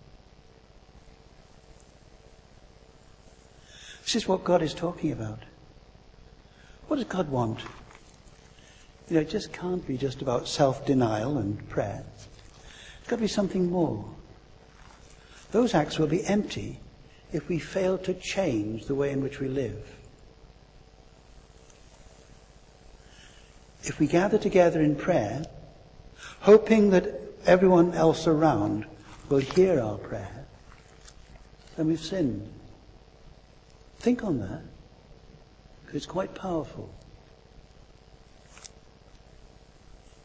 This 4.03 4.15
is 4.15 4.27
what 4.27 4.43
God 4.43 4.61
is 4.61 4.73
talking 4.73 5.11
about. 5.11 5.39
What 6.87 6.95
does 6.95 7.05
God 7.05 7.29
want? 7.29 7.59
You 9.09 9.15
know, 9.15 9.21
it 9.21 9.29
just 9.29 9.53
can't 9.53 9.85
be 9.85 9.97
just 9.97 10.21
about 10.21 10.47
self-denial 10.47 11.37
and 11.37 11.67
prayer. 11.69 12.03
It's 12.15 13.07
got 13.07 13.17
to 13.17 13.21
be 13.21 13.27
something 13.27 13.69
more. 13.69 14.05
Those 15.51 15.73
acts 15.73 15.99
will 15.99 16.07
be 16.07 16.23
empty 16.25 16.79
if 17.31 17.47
we 17.49 17.59
fail 17.59 17.97
to 17.99 18.13
change 18.13 18.85
the 18.85 18.95
way 18.95 19.11
in 19.11 19.21
which 19.21 19.39
we 19.39 19.47
live. 19.47 19.98
If 23.83 23.99
we 23.99 24.07
gather 24.07 24.37
together 24.37 24.81
in 24.81 24.95
prayer, 24.95 25.43
hoping 26.41 26.89
that 26.91 27.19
everyone 27.45 27.93
else 27.93 28.27
around 28.27 28.85
will 29.29 29.39
hear 29.39 29.79
our 29.79 29.97
prayer, 29.97 30.45
then 31.77 31.87
we've 31.87 31.99
sinned. 31.99 32.51
Think 33.99 34.23
on 34.23 34.39
that, 34.39 34.61
because 35.81 35.97
it's 35.97 36.05
quite 36.05 36.35
powerful. 36.35 36.93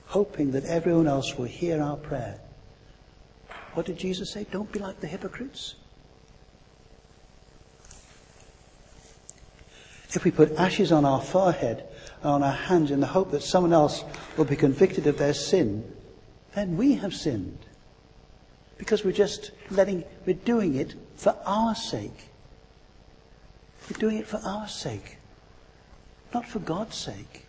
Hoping 0.06 0.52
that 0.52 0.64
everyone 0.64 1.08
else 1.08 1.36
will 1.36 1.44
hear 1.46 1.82
our 1.82 1.96
prayer. 1.96 2.38
What 3.74 3.86
did 3.86 3.98
Jesus 3.98 4.30
say? 4.30 4.46
Don't 4.50 4.70
be 4.70 4.78
like 4.78 5.00
the 5.00 5.08
hypocrites. 5.08 5.74
If 10.14 10.24
we 10.24 10.30
put 10.30 10.52
ashes 10.52 10.92
on 10.92 11.04
our 11.04 11.20
forehead 11.20 11.84
and 12.22 12.30
on 12.30 12.42
our 12.44 12.52
hands 12.52 12.92
in 12.92 13.00
the 13.00 13.06
hope 13.06 13.32
that 13.32 13.42
someone 13.42 13.72
else 13.72 14.04
will 14.36 14.44
be 14.44 14.54
convicted 14.54 15.08
of 15.08 15.18
their 15.18 15.34
sin, 15.34 15.92
then 16.54 16.76
we 16.76 16.94
have 16.94 17.12
sinned. 17.12 17.58
Because 18.78 19.04
we're 19.04 19.12
just 19.12 19.50
letting, 19.70 20.04
we're 20.24 20.34
doing 20.34 20.76
it 20.76 20.94
for 21.16 21.36
our 21.44 21.74
sake. 21.74 22.28
We're 23.90 23.98
doing 23.98 24.18
it 24.18 24.26
for 24.26 24.40
our 24.44 24.68
sake, 24.68 25.18
not 26.32 26.46
for 26.46 26.60
God's 26.60 26.96
sake. 26.96 27.46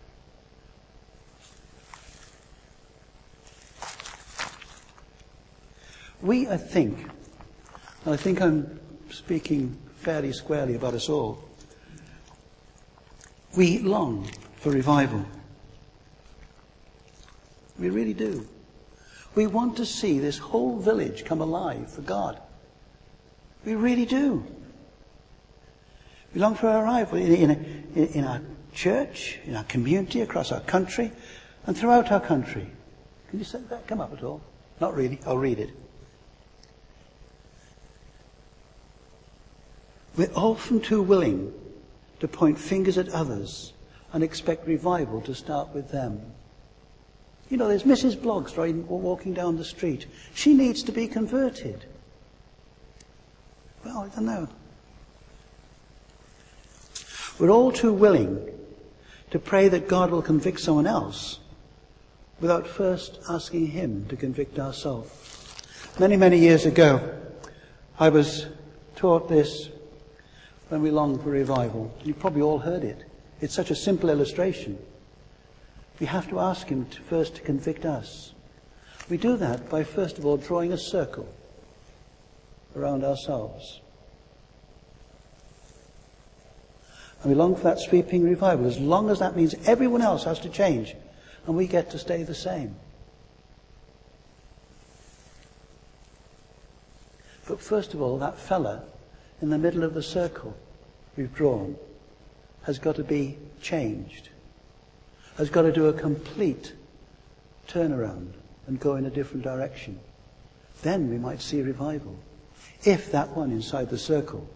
We, 6.20 6.48
I 6.48 6.56
think, 6.56 6.98
and 8.04 8.14
I 8.14 8.16
think 8.16 8.40
I'm 8.40 8.80
speaking 9.10 9.78
fairly 9.98 10.32
squarely 10.32 10.74
about 10.74 10.94
us 10.94 11.08
all, 11.08 11.45
we 13.56 13.78
long 13.78 14.28
for 14.56 14.70
revival. 14.70 15.24
We 17.78 17.90
really 17.90 18.14
do. 18.14 18.46
We 19.34 19.46
want 19.46 19.76
to 19.78 19.86
see 19.86 20.18
this 20.18 20.38
whole 20.38 20.78
village 20.78 21.24
come 21.24 21.40
alive 21.40 21.90
for 21.90 22.02
God. 22.02 22.40
We 23.64 23.74
really 23.74 24.06
do. 24.06 24.46
We 26.34 26.40
long 26.40 26.54
for 26.54 26.68
a 26.68 26.80
revival 26.80 27.18
in, 27.18 27.50
in, 27.50 28.06
in 28.08 28.24
our 28.24 28.42
church, 28.72 29.38
in 29.44 29.56
our 29.56 29.64
community, 29.64 30.20
across 30.20 30.52
our 30.52 30.60
country, 30.60 31.12
and 31.66 31.76
throughout 31.76 32.12
our 32.12 32.20
country. 32.20 32.66
Can 33.30 33.38
you 33.38 33.44
say 33.44 33.60
that 33.68 33.86
come 33.86 34.00
up 34.00 34.12
at 34.12 34.22
all? 34.22 34.40
Not 34.80 34.94
really. 34.94 35.18
I'll 35.26 35.38
read 35.38 35.58
it. 35.58 35.70
We're 40.16 40.32
often 40.34 40.80
too 40.80 41.02
willing 41.02 41.52
to 42.20 42.28
point 42.28 42.58
fingers 42.58 42.98
at 42.98 43.08
others 43.10 43.72
and 44.12 44.22
expect 44.22 44.66
revival 44.66 45.20
to 45.22 45.34
start 45.34 45.74
with 45.74 45.90
them. 45.90 46.20
You 47.50 47.56
know, 47.56 47.68
there's 47.68 47.84
Mrs. 47.84 48.16
Bloggs 48.16 48.56
walking 48.88 49.32
down 49.32 49.56
the 49.56 49.64
street. 49.64 50.06
She 50.34 50.52
needs 50.54 50.82
to 50.84 50.92
be 50.92 51.06
converted. 51.06 51.84
Well, 53.84 53.98
I 53.98 54.08
don't 54.08 54.26
know. 54.26 54.48
We're 57.38 57.50
all 57.50 57.70
too 57.70 57.92
willing 57.92 58.52
to 59.30 59.38
pray 59.38 59.68
that 59.68 59.86
God 59.88 60.10
will 60.10 60.22
convict 60.22 60.60
someone 60.60 60.86
else 60.86 61.38
without 62.40 62.66
first 62.66 63.20
asking 63.28 63.68
Him 63.68 64.06
to 64.08 64.16
convict 64.16 64.58
ourselves. 64.58 65.12
Many, 65.98 66.16
many 66.16 66.38
years 66.38 66.66
ago, 66.66 67.16
I 67.98 68.08
was 68.08 68.46
taught 68.96 69.28
this 69.28 69.68
when 70.68 70.82
we 70.82 70.90
long 70.90 71.18
for 71.18 71.30
revival. 71.30 71.94
You've 72.04 72.18
probably 72.18 72.42
all 72.42 72.58
heard 72.58 72.82
it. 72.82 73.04
It's 73.40 73.54
such 73.54 73.70
a 73.70 73.76
simple 73.76 74.10
illustration. 74.10 74.78
We 76.00 76.06
have 76.06 76.28
to 76.30 76.40
ask 76.40 76.66
Him 76.66 76.86
to 76.86 77.00
first 77.02 77.36
to 77.36 77.42
convict 77.42 77.84
us. 77.84 78.32
We 79.08 79.16
do 79.16 79.36
that 79.36 79.70
by 79.70 79.84
first 79.84 80.18
of 80.18 80.26
all 80.26 80.36
drawing 80.36 80.72
a 80.72 80.78
circle 80.78 81.28
around 82.74 83.04
ourselves. 83.04 83.80
And 87.22 87.32
we 87.32 87.38
long 87.38 87.56
for 87.56 87.62
that 87.62 87.80
sweeping 87.80 88.24
revival 88.24 88.66
as 88.66 88.78
long 88.78 89.10
as 89.10 89.20
that 89.20 89.36
means 89.36 89.54
everyone 89.66 90.02
else 90.02 90.24
has 90.24 90.38
to 90.40 90.48
change 90.48 90.94
and 91.46 91.56
we 91.56 91.66
get 91.66 91.90
to 91.90 91.98
stay 91.98 92.22
the 92.22 92.34
same. 92.34 92.76
But 97.48 97.60
first 97.60 97.94
of 97.94 98.02
all, 98.02 98.18
that 98.18 98.38
fella 98.38 98.82
in 99.40 99.50
the 99.50 99.58
middle 99.58 99.84
of 99.84 99.94
the 99.94 100.02
circle 100.02 100.56
we've 101.16 101.34
drawn 101.34 101.76
has 102.62 102.78
got 102.78 102.96
to 102.96 103.04
be 103.04 103.38
changed, 103.60 104.30
has 105.36 105.50
got 105.50 105.62
to 105.62 105.72
do 105.72 105.86
a 105.86 105.92
complete 105.92 106.72
turnaround 107.68 108.32
and 108.66 108.80
go 108.80 108.96
in 108.96 109.06
a 109.06 109.10
different 109.10 109.44
direction. 109.44 109.98
Then 110.82 111.08
we 111.08 111.18
might 111.18 111.40
see 111.40 111.62
revival. 111.62 112.16
If 112.84 113.12
that 113.12 113.30
one 113.36 113.50
inside 113.50 113.90
the 113.90 113.98
circle 113.98 114.48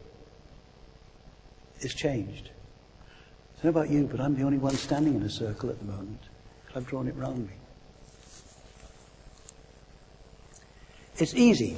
is 1.81 1.95
changed. 1.95 2.51
I 3.59 3.63
don't 3.63 3.75
know 3.75 3.81
about 3.81 3.91
you, 3.93 4.09
but 4.11 4.21
I'm 4.21 4.37
the 4.37 4.43
only 4.43 4.59
one 4.59 4.75
standing 4.75 5.15
in 5.15 5.23
a 5.23 5.31
circle 5.31 5.71
at 5.71 5.79
the 5.79 5.85
moment. 5.85 6.21
I've 6.75 6.87
drawn 6.87 7.09
it 7.09 7.17
round 7.17 7.47
me. 7.47 7.55
It's 11.17 11.35
easy 11.35 11.77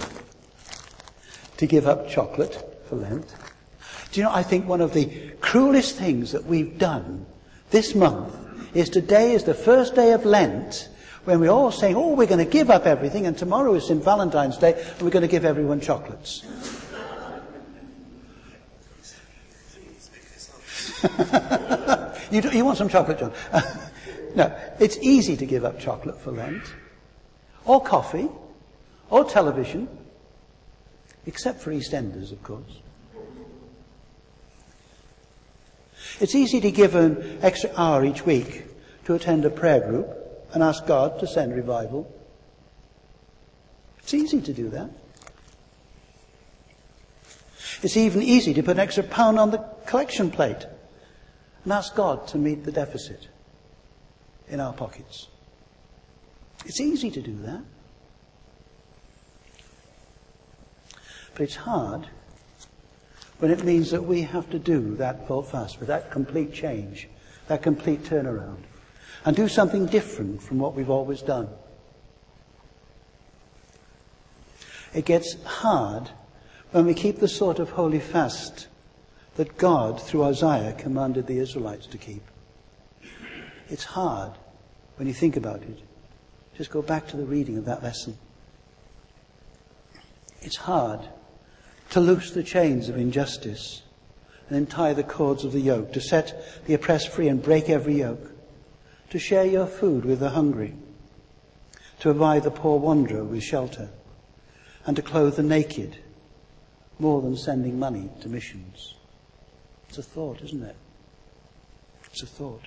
to 1.57 1.67
give 1.67 1.87
up 1.87 2.09
chocolate 2.09 2.72
for 2.93 2.97
Lent. 2.97 3.35
Do 4.13 4.21
you 4.21 4.25
know, 4.25 4.33
I 4.33 4.43
think 4.43 4.69
one 4.69 4.83
of 4.83 4.93
the 4.93 5.07
cruelest 5.41 5.97
things 5.97 6.33
that 6.33 6.45
we've 6.45 6.77
done 6.79 7.25
this 7.71 7.95
month 7.95 8.37
is 8.77 8.91
today 8.91 9.33
is 9.33 9.45
the 9.45 9.55
first 9.55 9.95
day 9.95 10.13
of 10.13 10.27
Lent 10.27 10.91
when 11.25 11.41
we're 11.41 11.51
all 11.51 11.73
saying, 11.73 11.97
oh, 11.97 12.13
we're 12.13 12.27
going 12.27 12.45
to 12.45 12.51
give 12.51 12.69
up 12.69 12.85
everything 12.85 13.27
and 13.27 13.39
tomorrow 13.39 13.73
is 13.75 13.87
St. 13.87 14.05
Valentine's 14.05 14.59
Day 14.59 14.75
and 14.75 15.03
we're 15.03 15.11
going 15.11 15.23
to 15.23 15.29
give 15.29 15.47
everyone 15.47 15.81
chocolates. 15.81 16.43
you, 22.31 22.43
do, 22.43 22.51
you 22.51 22.65
want 22.67 22.77
some 22.77 22.91
chocolate, 22.91 23.21
John? 23.21 23.33
no, 24.37 24.55
it's 24.79 24.99
easy 24.99 25.35
to 25.39 25.47
give 25.47 25.65
up 25.65 25.81
chocolate 25.81 26.21
for 26.21 26.31
Lent, 26.31 26.63
or 27.65 27.83
coffee, 27.83 28.29
or 29.09 29.25
television, 29.25 29.89
except 31.25 31.61
for 31.61 31.71
EastEnders, 31.71 32.33
of 32.33 32.43
course. 32.43 32.82
It's 36.21 36.35
easy 36.35 36.61
to 36.61 36.71
give 36.71 36.95
an 36.95 37.39
extra 37.43 37.71
hour 37.77 38.05
each 38.05 38.25
week 38.25 38.65
to 39.05 39.15
attend 39.15 39.45
a 39.45 39.51
prayer 39.51 39.81
group 39.81 40.09
and 40.53 40.63
ask 40.63 40.87
God 40.87 41.19
to 41.21 41.27
send 41.27 41.55
revival. 41.55 42.13
It's 43.99 44.15
easy 44.15 44.41
to 44.41 44.53
do 44.53 44.69
that. 44.71 44.91
It's 47.83 47.97
even 47.97 48.23
easy 48.23 48.55
to 48.55 48.63
put 48.63 48.77
an 48.77 48.81
extra 48.81 49.03
pound 49.03 49.39
on 49.39 49.51
the 49.51 49.59
collection 49.87 50.31
plate 50.31 50.67
and 51.65 51.73
ask 51.73 51.95
God 51.95 52.27
to 52.29 52.39
meet 52.39 52.65
the 52.65 52.73
deficit 52.73 53.29
in 54.49 54.61
our 54.61 54.73
pockets. 54.73 55.29
It's 56.65 56.81
easy 56.81 57.11
to 57.11 57.21
do 57.21 57.37
that. 57.43 57.63
But 61.33 61.43
it's 61.43 61.57
hard 61.57 62.09
when 63.43 63.51
it 63.51 63.65
means 63.65 63.91
that 63.91 64.05
we 64.05 64.23
have 64.23 64.49
to 64.51 64.59
do 64.61 64.95
that 64.95 65.29
with 65.29 65.89
that 65.89 66.13
complete 66.13 66.55
change, 66.55 67.09
that 67.49 67.61
complete 67.61 68.05
turnaround, 68.05 68.63
and 69.25 69.35
do 69.35 69.49
something 69.49 69.85
different 69.87 70.41
from 70.41 70.61
what 70.61 70.77
we've 70.77 70.89
always 70.89 71.23
done. 71.23 71.49
It 74.95 75.07
gets 75.07 75.43
hard 75.43 76.09
when 76.71 76.87
we 76.87 76.95
keep 76.95 77.19
the 77.19 77.27
sort 77.27 77.59
of 77.59 77.71
holy 77.71 77.99
fast 77.99 78.69
that 79.35 79.59
God, 79.59 80.01
through 80.01 80.23
Isaiah, 80.23 80.77
commanded 80.79 81.27
the 81.27 81.39
Israelites 81.39 81.89
to 81.89 81.99
keep. 81.99 82.23
It's 83.69 83.83
hard 83.83 84.35
when 84.95 85.09
you 85.09 85.15
think 85.15 85.37
about 85.37 85.63
it. 85.65 85.81
Just 86.57 86.71
go 86.71 86.81
back 86.81 87.09
to 87.09 87.17
the 87.17 87.25
reading 87.25 87.59
of 87.59 87.65
that 87.65 87.83
lesson. 87.83 88.17
It's 90.43 90.59
hard 90.59 91.01
to 91.93 92.01
loose 92.01 92.31
the 92.31 92.43
chains 92.43 92.89
of 92.89 92.97
injustice 92.97 93.83
and 94.49 94.57
untie 94.57 94.95
the 94.95 95.05
cords 95.05 95.45
of 95.45 95.53
the 95.53 95.61
yoke, 95.61 95.93
to 95.93 96.01
set 96.01 96.65
the 96.65 96.73
oppressed 96.73 97.09
free 97.11 97.29
and 97.29 97.43
break 97.43 97.69
every 97.69 97.99
yoke, 97.99 98.33
to 99.11 99.19
share 99.19 99.45
your 99.45 99.67
food 99.67 100.07
with 100.07 100.19
the 100.19 100.31
hungry, 100.31 100.75
to 101.99 102.05
provide 102.05 102.43
the 102.43 102.51
poor 102.51 102.79
wanderer 102.79 103.23
with 103.23 103.43
shelter, 103.43 103.91
and 104.87 104.97
to 104.97 105.03
clothe 105.03 105.37
the 105.37 105.43
naked, 105.43 105.99
more 106.99 107.21
than 107.21 107.37
sending 107.37 107.79
money 107.79 108.09
to 108.23 108.29
missions. 108.29 108.95
It's 109.91 109.99
a 109.99 110.03
thought, 110.03 110.41
isn't 110.41 110.63
it? 110.63 110.77
It's 112.07 112.23
a 112.23 112.27
thought. 112.27 112.63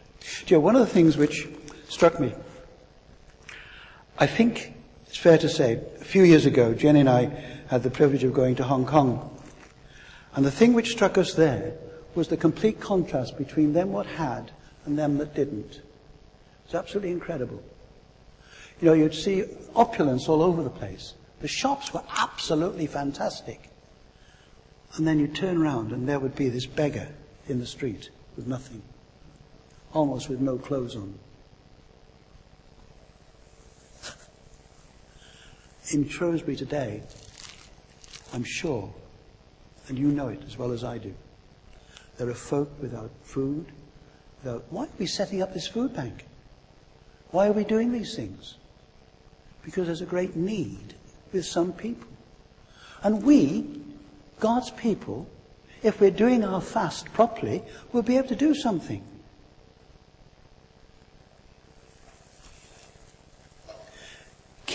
Do 0.45 0.53
you 0.53 0.57
know, 0.57 0.61
one 0.61 0.75
of 0.75 0.81
the 0.81 0.93
things 0.93 1.17
which 1.17 1.47
struck 1.89 2.19
me, 2.19 2.35
I 4.19 4.27
think 4.27 4.75
it's 5.15 5.23
fair 5.23 5.37
to 5.37 5.47
say, 5.47 5.79
a 6.01 6.03
few 6.03 6.23
years 6.23 6.45
ago, 6.45 6.73
Jenny 6.73 6.99
and 6.99 7.07
I 7.07 7.27
had 7.67 7.83
the 7.83 7.89
privilege 7.89 8.25
of 8.25 8.33
going 8.33 8.55
to 8.55 8.65
Hong 8.65 8.85
Kong. 8.85 9.33
And 10.35 10.45
the 10.45 10.51
thing 10.51 10.73
which 10.73 10.91
struck 10.91 11.17
us 11.17 11.35
there 11.35 11.73
was 12.15 12.27
the 12.27 12.35
complete 12.35 12.81
contrast 12.81 13.37
between 13.37 13.71
them 13.71 13.93
what 13.93 14.07
had 14.07 14.51
and 14.83 14.99
them 14.99 15.17
that 15.19 15.33
didn't. 15.33 15.79
It's 16.65 16.75
absolutely 16.75 17.11
incredible. 17.11 17.63
You 18.81 18.87
know, 18.89 18.93
you'd 18.93 19.15
see 19.15 19.45
opulence 19.73 20.27
all 20.27 20.43
over 20.43 20.61
the 20.61 20.69
place. 20.69 21.13
The 21.39 21.47
shops 21.47 21.93
were 21.93 22.03
absolutely 22.17 22.85
fantastic. 22.85 23.69
And 24.97 25.07
then 25.07 25.17
you'd 25.17 25.33
turn 25.33 25.55
around 25.55 25.93
and 25.93 26.09
there 26.09 26.19
would 26.19 26.35
be 26.35 26.49
this 26.49 26.65
beggar 26.65 27.07
in 27.47 27.61
the 27.61 27.65
street 27.65 28.09
with 28.35 28.47
nothing. 28.47 28.81
Almost 29.93 30.27
with 30.27 30.41
no 30.41 30.57
clothes 30.57 30.97
on. 30.97 31.17
In 35.91 36.09
Shrewsbury 36.09 36.55
today, 36.55 37.03
I'm 38.33 38.43
sure, 38.43 38.91
and 39.87 39.99
you 39.99 40.07
know 40.07 40.29
it 40.29 40.41
as 40.47 40.57
well 40.57 40.71
as 40.71 40.83
I 40.83 40.97
do, 40.97 41.13
there 42.17 42.27
are 42.27 42.33
folk 42.33 42.71
without 42.81 43.11
food, 43.21 43.67
without. 44.43 44.65
Why 44.71 44.85
are 44.85 44.89
we 44.97 45.05
setting 45.05 45.43
up 45.43 45.53
this 45.53 45.67
food 45.67 45.93
bank? 45.93 46.25
Why 47.29 47.47
are 47.47 47.51
we 47.51 47.63
doing 47.63 47.91
these 47.91 48.15
things? 48.15 48.55
Because 49.63 49.85
there's 49.85 50.01
a 50.01 50.05
great 50.05 50.35
need 50.35 50.95
with 51.31 51.45
some 51.45 51.71
people. 51.71 52.07
And 53.03 53.21
we, 53.21 53.81
God's 54.39 54.71
people, 54.71 55.27
if 55.83 56.01
we're 56.01 56.09
doing 56.09 56.43
our 56.43 56.61
fast 56.61 57.13
properly, 57.13 57.61
we'll 57.91 58.03
be 58.03 58.17
able 58.17 58.29
to 58.29 58.35
do 58.35 58.55
something. 58.55 59.03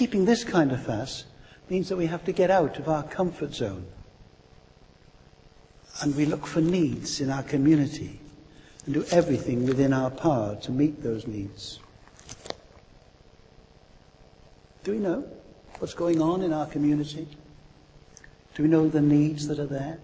Keeping 0.01 0.25
this 0.25 0.45
kind 0.45 0.73
of 0.73 0.83
fast 0.83 1.27
means 1.69 1.91
that 1.91 1.97
we 1.99 2.07
have 2.07 2.25
to 2.25 2.33
get 2.33 2.51
out 2.51 2.79
of 2.79 2.89
our 2.89 3.03
comfort 3.03 3.53
zone. 3.53 3.85
And 6.01 6.17
we 6.17 6.25
look 6.25 6.47
for 6.47 6.63
needs 6.63 7.21
in 7.21 7.29
our 7.29 7.43
community 7.43 8.19
and 8.87 8.95
do 8.95 9.05
everything 9.11 9.67
within 9.67 9.93
our 9.93 10.09
power 10.09 10.57
to 10.63 10.71
meet 10.71 11.03
those 11.03 11.27
needs. 11.27 11.81
Do 14.85 14.93
we 14.93 14.99
know 15.01 15.29
what's 15.81 15.93
going 15.93 16.23
on 16.23 16.41
in 16.41 16.55
our 16.55 16.65
community? 16.65 17.29
Do 18.55 18.63
we 18.63 18.71
know 18.71 18.89
the 18.89 19.03
needs 19.03 19.49
that 19.49 19.59
are 19.59 19.67
there? 19.67 19.99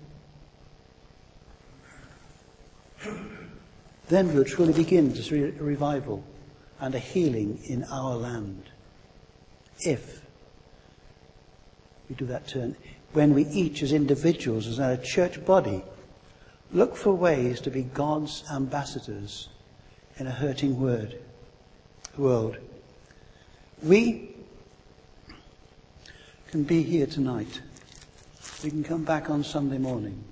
Then 4.09 4.35
we'll 4.35 4.45
truly 4.45 4.75
begin 4.75 5.15
to 5.15 5.23
see 5.23 5.43
a 5.43 5.53
revival 5.53 6.23
and 6.81 6.95
a 6.95 6.99
healing 6.99 7.61
in 7.65 7.85
our 7.85 8.15
land. 8.15 8.73
If 9.81 10.23
we 12.09 12.17
do 12.17 12.27
that 12.27 12.49
turn, 12.49 12.77
when 13.12 13.35
we 13.35 13.45
each 13.47 13.83
as 13.83 13.93
individuals, 13.93 14.67
as 14.67 14.79
a 14.79 14.97
church 15.03 15.45
body, 15.45 15.83
look 16.73 16.97
for 16.97 17.15
ways 17.15 17.61
to 17.62 17.71
be 17.71 17.83
God's 17.83 18.45
ambassadors 18.53 19.49
in 20.19 20.27
a 20.27 20.31
hurting 20.31 20.81
word, 20.81 21.19
world. 22.17 22.57
We 23.83 24.35
can 26.51 26.65
be 26.65 26.83
here 26.83 27.07
tonight. 27.07 27.61
We 28.65 28.71
can 28.71 28.85
come 28.85 29.05
back 29.05 29.29
on 29.29 29.45
Sunday 29.45 29.79
morning. 29.79 30.25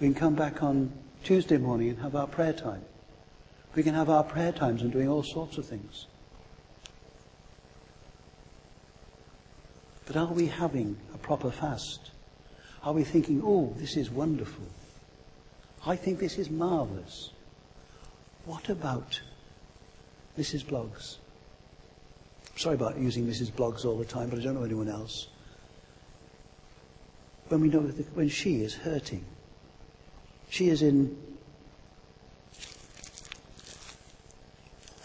We 0.00 0.08
can 0.08 0.14
come 0.14 0.34
back 0.34 0.62
on 0.62 0.92
Tuesday 1.22 1.58
morning 1.58 1.90
and 1.90 1.98
have 2.00 2.16
our 2.16 2.26
prayer 2.26 2.52
time. 2.52 2.82
We 3.74 3.82
can 3.82 3.94
have 3.94 4.10
our 4.10 4.24
prayer 4.24 4.52
times 4.52 4.82
and 4.82 4.92
doing 4.92 5.08
all 5.08 5.22
sorts 5.22 5.58
of 5.58 5.66
things. 5.66 6.06
But 10.06 10.16
are 10.16 10.26
we 10.26 10.46
having 10.46 10.96
a 11.12 11.18
proper 11.18 11.50
fast? 11.50 12.10
Are 12.82 12.92
we 12.92 13.02
thinking, 13.02 13.42
oh, 13.44 13.74
this 13.76 13.96
is 13.96 14.10
wonderful? 14.10 14.64
I 15.84 15.96
think 15.96 16.20
this 16.20 16.38
is 16.38 16.48
marvelous. 16.48 17.30
What 18.44 18.68
about 18.68 19.20
Mrs. 20.38 20.64
Bloggs? 20.64 21.16
Sorry 22.56 22.76
about 22.76 22.96
using 22.96 23.26
Mrs. 23.26 23.50
Bloggs 23.50 23.84
all 23.84 23.98
the 23.98 24.04
time, 24.04 24.30
but 24.30 24.38
I 24.38 24.42
don't 24.42 24.54
know 24.54 24.62
anyone 24.62 24.88
else. 24.88 25.26
When 27.48 27.60
we 27.60 27.68
know 27.68 27.86
that 27.86 28.16
when 28.16 28.28
she 28.28 28.62
is 28.62 28.74
hurting, 28.74 29.24
she 30.48 30.68
is 30.68 30.82
in 30.82 31.16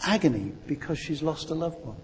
agony 0.04 0.52
because 0.66 0.98
she's 0.98 1.22
lost 1.22 1.50
a 1.50 1.54
loved 1.54 1.84
one. 1.84 1.96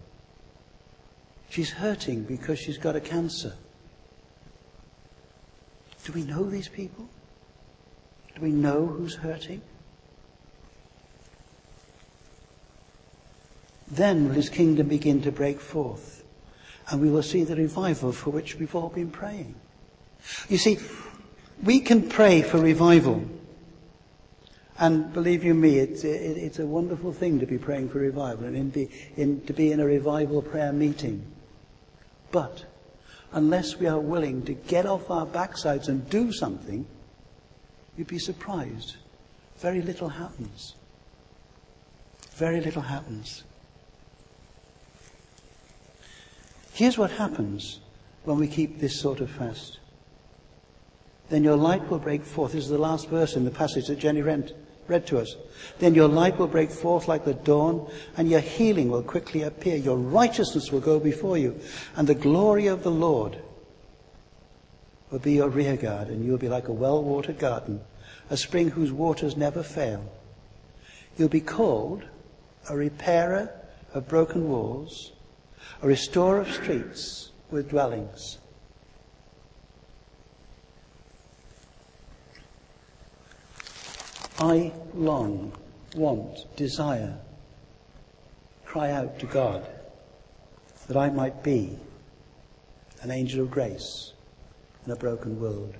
She's 1.50 1.70
hurting 1.70 2.24
because 2.24 2.58
she's 2.58 2.78
got 2.78 2.96
a 2.96 3.00
cancer. 3.00 3.54
Do 6.04 6.12
we 6.12 6.24
know 6.24 6.44
these 6.44 6.68
people? 6.68 7.08
Do 8.34 8.42
we 8.42 8.50
know 8.50 8.86
who's 8.86 9.16
hurting? 9.16 9.62
Then 13.90 14.28
will 14.28 14.34
his 14.34 14.48
kingdom 14.48 14.88
begin 14.88 15.22
to 15.22 15.32
break 15.32 15.60
forth, 15.60 16.22
and 16.90 17.00
we 17.00 17.10
will 17.10 17.22
see 17.22 17.44
the 17.44 17.56
revival 17.56 18.12
for 18.12 18.30
which 18.30 18.56
we've 18.56 18.74
all 18.74 18.90
been 18.90 19.10
praying. 19.10 19.54
You 20.48 20.58
see, 20.58 20.78
we 21.62 21.80
can 21.80 22.08
pray 22.08 22.42
for 22.42 22.58
revival. 22.58 23.24
And 24.78 25.12
believe 25.12 25.42
you 25.42 25.54
me, 25.54 25.78
it's, 25.78 26.04
it, 26.04 26.36
it's 26.36 26.58
a 26.58 26.66
wonderful 26.66 27.12
thing 27.12 27.40
to 27.40 27.46
be 27.46 27.58
praying 27.58 27.88
for 27.88 27.98
revival 27.98 28.44
and 28.44 28.56
in 28.56 28.70
be, 28.70 28.88
in, 29.16 29.40
to 29.46 29.52
be 29.52 29.72
in 29.72 29.80
a 29.80 29.84
revival 29.84 30.42
prayer 30.42 30.72
meeting. 30.72 31.24
But 32.30 32.64
unless 33.32 33.76
we 33.76 33.86
are 33.86 33.98
willing 33.98 34.44
to 34.44 34.54
get 34.54 34.86
off 34.86 35.10
our 35.10 35.26
backsides 35.26 35.88
and 35.88 36.08
do 36.08 36.32
something, 36.32 36.86
you'd 37.96 38.06
be 38.06 38.18
surprised. 38.18 38.96
Very 39.58 39.82
little 39.82 40.08
happens. 40.08 40.74
Very 42.32 42.60
little 42.60 42.82
happens. 42.82 43.44
Here's 46.72 46.96
what 46.96 47.10
happens 47.10 47.80
when 48.24 48.38
we 48.38 48.46
keep 48.46 48.78
this 48.78 49.00
sort 49.00 49.20
of 49.20 49.30
fast. 49.30 49.80
Then 51.28 51.42
your 51.42 51.56
light 51.56 51.90
will 51.90 51.98
break 51.98 52.24
forth. 52.24 52.52
This 52.52 52.64
is 52.64 52.70
the 52.70 52.78
last 52.78 53.08
verse 53.08 53.34
in 53.34 53.44
the 53.44 53.50
passage 53.50 53.88
that 53.88 53.98
Jenny 53.98 54.22
read, 54.22 54.54
read 54.88 55.06
to 55.06 55.18
us. 55.18 55.36
Then 55.78 55.94
your 55.94 56.08
light 56.08 56.38
will 56.38 56.46
break 56.46 56.70
forth 56.70 57.08
like 57.08 57.24
the 57.24 57.34
dawn, 57.34 57.90
and 58.16 58.28
your 58.28 58.40
healing 58.40 58.90
will 58.90 59.02
quickly 59.02 59.42
appear. 59.42 59.76
Your 59.76 59.96
righteousness 59.96 60.72
will 60.72 60.80
go 60.80 60.98
before 60.98 61.38
you, 61.38 61.60
and 61.96 62.08
the 62.08 62.14
glory 62.14 62.66
of 62.66 62.82
the 62.82 62.90
Lord 62.90 63.38
will 65.10 65.18
be 65.18 65.34
your 65.34 65.48
rear 65.48 65.76
guard, 65.76 66.08
and 66.08 66.24
you'll 66.24 66.38
be 66.38 66.48
like 66.48 66.68
a 66.68 66.72
well-watered 66.72 67.38
garden, 67.38 67.80
a 68.30 68.36
spring 68.36 68.70
whose 68.70 68.92
waters 68.92 69.36
never 69.36 69.62
fail. 69.62 70.10
You'll 71.16 71.28
be 71.28 71.40
called 71.40 72.04
a 72.68 72.76
repairer 72.76 73.50
of 73.94 74.08
broken 74.08 74.48
walls, 74.48 75.12
a 75.82 75.86
restorer 75.86 76.40
of 76.40 76.52
streets 76.52 77.30
with 77.50 77.70
dwellings. 77.70 78.37
I 84.40 84.72
long, 84.94 85.52
want, 85.96 86.54
desire, 86.54 87.18
cry 88.64 88.92
out 88.92 89.18
to 89.18 89.26
God 89.26 89.66
that 90.86 90.96
I 90.96 91.10
might 91.10 91.42
be 91.42 91.76
an 93.02 93.10
angel 93.10 93.42
of 93.42 93.50
grace 93.50 94.12
in 94.86 94.92
a 94.92 94.96
broken 94.96 95.40
world. 95.40 95.74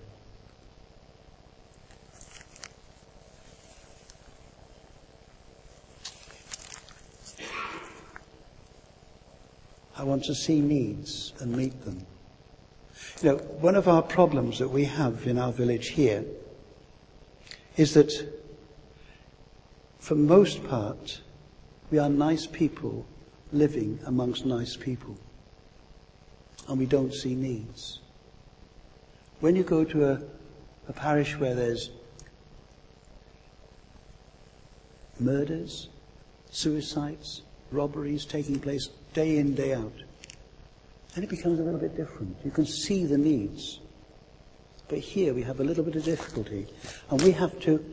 I 9.97 10.03
want 10.03 10.25
to 10.25 10.35
see 10.35 10.61
needs 10.61 11.33
and 11.39 11.57
meet 11.57 11.85
them. 11.85 12.07
You 13.23 13.31
know, 13.31 13.37
one 13.37 13.77
of 13.77 13.87
our 13.87 14.03
problems 14.03 14.59
that 14.59 14.69
we 14.69 14.85
have 14.85 15.27
in 15.29 15.39
our 15.39 15.53
village 15.53 15.89
here 15.89 16.25
is 17.77 17.95
that 17.95 18.13
for 20.09 20.15
most 20.15 20.67
part, 20.67 21.21
we 21.91 21.99
are 21.99 22.09
nice 22.09 22.47
people 22.47 23.05
living 23.53 24.01
amongst 24.07 24.47
nice 24.47 24.75
people. 24.75 25.15
And 26.67 26.79
we 26.79 26.87
don't 26.87 27.13
see 27.13 27.35
needs. 27.35 28.01
When 29.41 29.55
you 29.55 29.63
go 29.63 29.85
to 29.85 30.09
a, 30.09 30.23
a 30.89 30.95
parish 30.95 31.37
where 31.37 31.55
there's 31.55 31.91
murders, 35.21 35.91
suicides, 36.49 37.43
robberies 37.71 38.25
taking 38.25 38.61
place 38.61 38.89
day 39.13 39.37
in, 39.37 39.55
day 39.55 39.75
out, 39.75 39.93
then 41.15 41.25
it 41.25 41.29
becomes 41.29 41.61
a 41.61 41.63
little 41.63 41.81
bit 41.81 41.95
different. 41.95 42.35
You 42.47 42.51
can 42.51 42.65
see 42.65 43.05
the 43.05 43.19
needs. 43.19 43.81
But 44.89 45.01
here 45.01 45.35
we 45.35 45.43
have 45.43 45.61
a 45.61 45.65
little 45.65 45.85
bit 45.85 45.97
of 45.97 46.05
difficulty, 46.05 46.67
and 47.11 47.21
we 47.21 47.33
have 47.33 47.61
to 47.61 47.85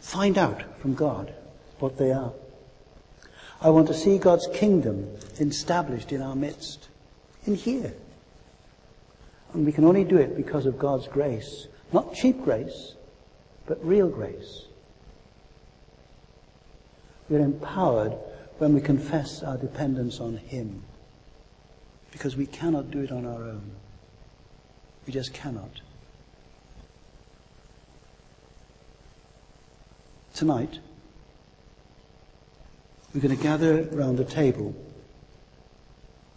find 0.00 0.36
out 0.36 0.80
from 0.80 0.94
God 0.94 1.32
what 1.78 1.98
they 1.98 2.12
are. 2.12 2.32
I 3.60 3.70
want 3.70 3.88
to 3.88 3.94
see 3.94 4.18
God's 4.18 4.46
kingdom 4.52 5.16
established 5.38 6.12
in 6.12 6.20
our 6.20 6.36
midst, 6.36 6.88
in 7.46 7.54
here. 7.54 7.94
And 9.52 9.64
we 9.64 9.72
can 9.72 9.84
only 9.84 10.04
do 10.04 10.16
it 10.16 10.36
because 10.36 10.66
of 10.66 10.78
God's 10.78 11.08
grace. 11.08 11.68
Not 11.92 12.14
cheap 12.14 12.42
grace, 12.42 12.94
but 13.66 13.84
real 13.84 14.08
grace. 14.08 14.66
We're 17.28 17.40
empowered 17.40 18.12
when 18.58 18.74
we 18.74 18.80
confess 18.80 19.42
our 19.42 19.56
dependence 19.56 20.20
on 20.20 20.36
Him. 20.36 20.82
Because 22.10 22.36
we 22.36 22.46
cannot 22.46 22.90
do 22.90 23.00
it 23.00 23.10
on 23.10 23.24
our 23.24 23.44
own. 23.44 23.70
We 25.06 25.12
just 25.12 25.32
cannot. 25.32 25.80
Tonight, 30.34 30.80
we're 33.14 33.20
going 33.20 33.36
to 33.36 33.42
gather 33.42 33.88
around 33.92 34.16
the 34.16 34.24
table 34.24 34.74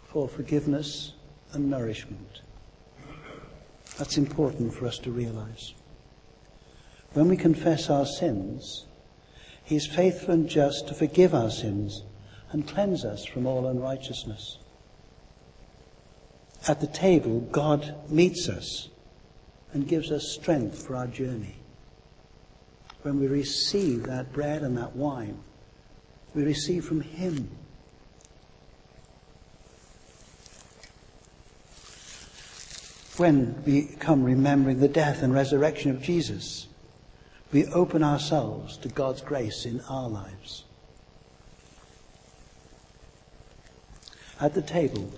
for 0.04 0.28
forgiveness 0.28 1.12
and 1.52 1.68
nourishment. 1.68 2.42
That's 3.98 4.16
important 4.16 4.72
for 4.72 4.86
us 4.86 4.98
to 4.98 5.10
realize. 5.10 5.74
When 7.14 7.28
we 7.28 7.36
confess 7.36 7.90
our 7.90 8.06
sins, 8.06 8.86
He 9.64 9.74
is 9.74 9.88
faithful 9.88 10.34
and 10.34 10.48
just 10.48 10.86
to 10.86 10.94
forgive 10.94 11.34
our 11.34 11.50
sins 11.50 12.04
and 12.52 12.68
cleanse 12.68 13.04
us 13.04 13.24
from 13.24 13.44
all 13.44 13.66
unrighteousness. 13.66 14.58
At 16.68 16.80
the 16.80 16.86
table, 16.86 17.40
God 17.40 17.94
meets 18.08 18.48
us 18.48 18.88
and 19.72 19.88
gives 19.88 20.12
us 20.12 20.32
strength 20.32 20.86
for 20.86 20.94
our 20.94 21.08
journey. 21.08 21.56
When 23.02 23.18
we 23.18 23.26
receive 23.26 24.04
that 24.04 24.32
bread 24.32 24.62
and 24.62 24.76
that 24.78 24.94
wine, 24.94 25.42
we 26.38 26.44
receive 26.44 26.84
from 26.84 27.00
Him. 27.00 27.50
When 33.16 33.60
we 33.66 33.96
come 33.98 34.22
remembering 34.22 34.78
the 34.78 34.86
death 34.86 35.24
and 35.24 35.34
resurrection 35.34 35.90
of 35.90 36.00
Jesus, 36.00 36.68
we 37.52 37.66
open 37.66 38.04
ourselves 38.04 38.76
to 38.78 38.88
God's 38.88 39.20
grace 39.20 39.66
in 39.66 39.80
our 39.88 40.08
lives. 40.08 40.62
At 44.40 44.54
the 44.54 44.62
table, 44.62 45.10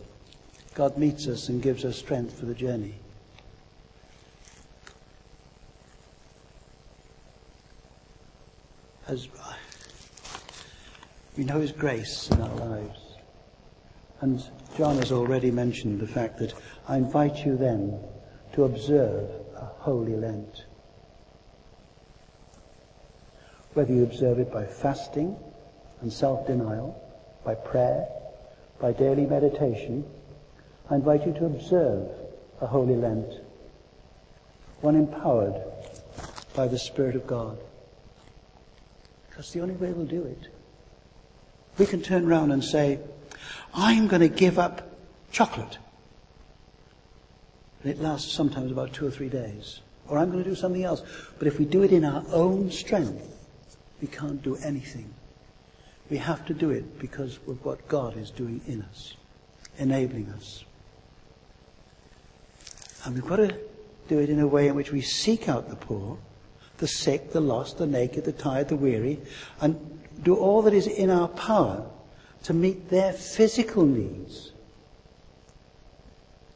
God 0.72 0.96
meets 0.96 1.28
us 1.28 1.50
and 1.50 1.61
gives 1.61 1.85
us 1.85 1.98
strength 1.98 2.38
for 2.38 2.46
the 2.46 2.54
journey. 2.54 2.94
As 9.06 9.28
we 11.40 11.46
know 11.46 11.59
His 11.59 11.72
grace 11.72 12.29
in 12.31 12.38
our 12.38 12.55
lives. 12.57 13.00
And 14.20 14.44
John 14.76 14.98
has 14.98 15.11
already 15.11 15.50
mentioned 15.50 15.98
the 15.98 16.07
fact 16.07 16.38
that 16.38 16.53
I 16.87 16.98
invite 16.98 17.46
you 17.46 17.57
then 17.57 17.98
to 18.53 18.64
observe 18.64 19.31
a 19.57 19.64
holy 19.64 20.16
Lent. 20.16 20.66
Whether 23.72 23.94
you 23.94 24.03
observe 24.03 24.38
it 24.38 24.53
by 24.53 24.66
fasting 24.66 25.35
and 26.03 26.12
self-denial, 26.12 27.03
by 27.42 27.55
prayer, 27.55 28.07
by 28.79 28.92
daily 28.92 29.24
meditation, 29.24 30.05
I 30.90 30.96
invite 30.96 31.24
you 31.24 31.33
to 31.33 31.46
observe 31.46 32.07
a 32.61 32.66
holy 32.66 32.96
Lent, 32.96 33.40
one 34.83 34.94
empowered 34.94 35.55
by 36.55 36.68
the 36.68 36.79
Spirit 36.79 37.16
of 37.16 37.26
God. 37.26 37.57
That's 39.35 39.53
the 39.53 39.62
only 39.62 39.76
way 39.76 39.90
we'll 39.92 40.05
do 40.05 40.24
it. 40.24 40.50
We 41.80 41.86
can 41.86 42.02
turn 42.02 42.30
around 42.30 42.52
and 42.52 42.62
say, 42.62 42.98
I'm 43.72 44.06
going 44.06 44.20
to 44.20 44.28
give 44.28 44.58
up 44.58 44.98
chocolate. 45.32 45.78
And 47.82 47.90
it 47.90 47.98
lasts 47.98 48.30
sometimes 48.30 48.70
about 48.70 48.92
two 48.92 49.06
or 49.06 49.10
three 49.10 49.30
days. 49.30 49.80
Or 50.06 50.18
I'm 50.18 50.30
going 50.30 50.44
to 50.44 50.50
do 50.50 50.54
something 50.54 50.84
else. 50.84 51.02
But 51.38 51.48
if 51.48 51.58
we 51.58 51.64
do 51.64 51.82
it 51.82 51.90
in 51.90 52.04
our 52.04 52.22
own 52.32 52.70
strength, 52.70 53.34
we 54.02 54.08
can't 54.08 54.42
do 54.42 54.56
anything. 54.56 55.14
We 56.10 56.18
have 56.18 56.44
to 56.46 56.52
do 56.52 56.68
it 56.68 56.98
because 56.98 57.38
of 57.48 57.64
what 57.64 57.88
God 57.88 58.14
is 58.18 58.30
doing 58.30 58.60
in 58.66 58.82
us, 58.82 59.14
enabling 59.78 60.28
us. 60.36 60.66
And 63.06 63.14
we've 63.14 63.26
got 63.26 63.36
to 63.36 63.56
do 64.06 64.18
it 64.18 64.28
in 64.28 64.40
a 64.40 64.46
way 64.46 64.68
in 64.68 64.74
which 64.74 64.92
we 64.92 65.00
seek 65.00 65.48
out 65.48 65.70
the 65.70 65.76
poor, 65.76 66.18
the 66.80 66.88
sick, 66.88 67.30
the 67.32 67.40
lost, 67.40 67.78
the 67.78 67.86
naked, 67.86 68.24
the 68.24 68.32
tired, 68.32 68.68
the 68.68 68.76
weary, 68.76 69.20
and 69.60 70.00
do 70.22 70.34
all 70.34 70.62
that 70.62 70.74
is 70.74 70.86
in 70.86 71.10
our 71.10 71.28
power 71.28 71.86
to 72.42 72.52
meet 72.52 72.88
their 72.88 73.12
physical 73.12 73.84
needs. 73.84 74.52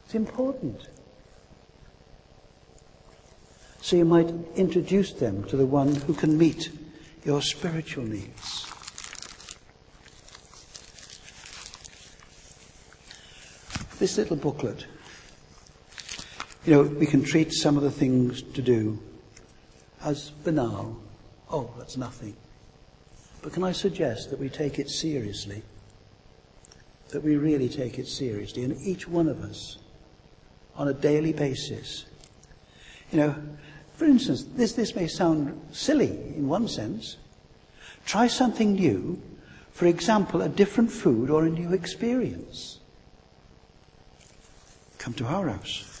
It's 0.05 0.15
important. 0.15 0.87
So 3.81 3.95
you 3.95 4.05
might 4.05 4.33
introduce 4.55 5.13
them 5.13 5.43
to 5.45 5.57
the 5.57 5.65
one 5.65 5.93
who 5.93 6.13
can 6.13 6.37
meet 6.37 6.71
your 7.23 7.41
spiritual 7.41 8.03
needs. 8.03 8.65
This 13.99 14.17
little 14.17 14.35
booklet, 14.35 14.85
you 16.65 16.73
know, 16.73 16.81
we 16.81 17.05
can 17.05 17.23
treat 17.23 17.53
some 17.53 17.77
of 17.77 17.83
the 17.83 17.91
things 17.91 18.41
to 18.41 18.61
do 18.61 18.99
as 20.05 20.29
banal. 20.29 20.95
Oh, 21.51 21.69
that's 21.77 21.97
nothing. 21.97 22.37
But 23.41 23.53
can 23.53 23.63
I 23.63 23.73
suggest 23.73 24.29
that 24.29 24.39
we 24.39 24.49
take 24.49 24.79
it 24.79 24.89
seriously? 24.89 25.63
That 27.09 27.23
we 27.23 27.35
really 27.35 27.67
take 27.67 27.99
it 27.99 28.07
seriously, 28.07 28.63
and 28.63 28.79
each 28.81 29.07
one 29.07 29.27
of 29.27 29.43
us, 29.43 29.77
on 30.75 30.87
a 30.87 30.93
daily 30.93 31.33
basis. 31.33 32.05
You 33.11 33.17
know, 33.19 33.35
for 33.95 34.05
instance, 34.05 34.43
this, 34.55 34.73
this 34.73 34.95
may 34.95 35.07
sound 35.07 35.59
silly 35.71 36.09
in 36.09 36.47
one 36.47 36.67
sense. 36.67 37.17
Try 38.05 38.27
something 38.27 38.73
new, 38.73 39.21
for 39.71 39.87
example, 39.87 40.41
a 40.41 40.49
different 40.49 40.91
food 40.91 41.29
or 41.29 41.45
a 41.45 41.49
new 41.49 41.73
experience. 41.73 42.79
Come 44.97 45.13
to 45.13 45.25
our 45.25 45.49
house. 45.49 45.94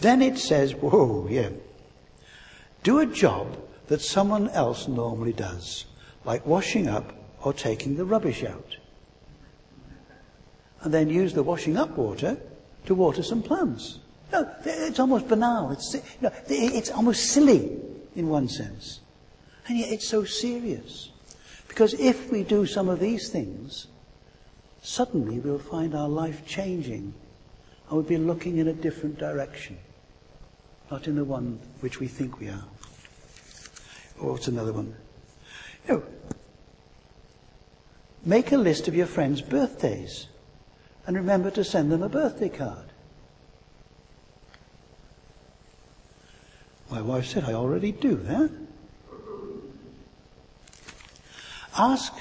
Then 0.00 0.20
it 0.22 0.38
says, 0.38 0.74
whoa, 0.74 1.26
yeah. 1.28 1.50
Do 2.82 2.98
a 2.98 3.06
job 3.06 3.56
that 3.88 4.00
someone 4.00 4.48
else 4.50 4.88
normally 4.88 5.32
does, 5.32 5.86
like 6.24 6.46
washing 6.46 6.88
up 6.88 7.14
or 7.42 7.52
taking 7.52 7.96
the 7.96 8.04
rubbish 8.04 8.44
out. 8.44 8.76
And 10.82 10.92
then 10.92 11.08
use 11.08 11.32
the 11.32 11.42
washing 11.42 11.76
up 11.76 11.96
water 11.96 12.36
to 12.86 12.94
water 12.94 13.22
some 13.22 13.42
plants. 13.42 13.98
No, 14.32 14.48
it's 14.64 15.00
almost 15.00 15.28
banal. 15.28 15.70
It's, 15.70 15.96
it's 16.48 16.90
almost 16.90 17.30
silly 17.30 17.80
in 18.14 18.28
one 18.28 18.48
sense. 18.48 19.00
And 19.66 19.78
yet 19.78 19.90
it's 19.90 20.08
so 20.08 20.24
serious. 20.24 21.10
Because 21.68 21.94
if 21.94 22.30
we 22.30 22.42
do 22.42 22.66
some 22.66 22.88
of 22.88 23.00
these 23.00 23.30
things, 23.30 23.86
suddenly 24.82 25.38
we'll 25.38 25.58
find 25.58 25.94
our 25.94 26.08
life 26.08 26.46
changing 26.46 27.14
and 27.88 27.92
we'll 27.92 28.02
be 28.02 28.16
looking 28.16 28.58
in 28.58 28.68
a 28.68 28.72
different 28.72 29.18
direction 29.18 29.78
not 30.90 31.06
in 31.06 31.16
the 31.16 31.24
one 31.24 31.58
which 31.80 32.00
we 32.00 32.06
think 32.06 32.38
we 32.38 32.48
are. 32.48 32.64
Oh, 34.18 34.26
or 34.26 34.32
what's 34.32 34.48
another 34.48 34.72
one? 34.72 34.94
Know, 35.88 36.02
make 38.24 38.50
a 38.52 38.56
list 38.56 38.88
of 38.88 38.94
your 38.94 39.06
friends' 39.06 39.40
birthdays 39.40 40.26
and 41.06 41.16
remember 41.16 41.50
to 41.52 41.64
send 41.64 41.92
them 41.92 42.02
a 42.02 42.08
birthday 42.08 42.48
card. 42.48 42.86
My 46.90 47.02
wife 47.02 47.26
said, 47.26 47.44
I 47.44 47.52
already 47.52 47.92
do 47.92 48.16
that. 48.16 48.50
Ask, 51.78 52.12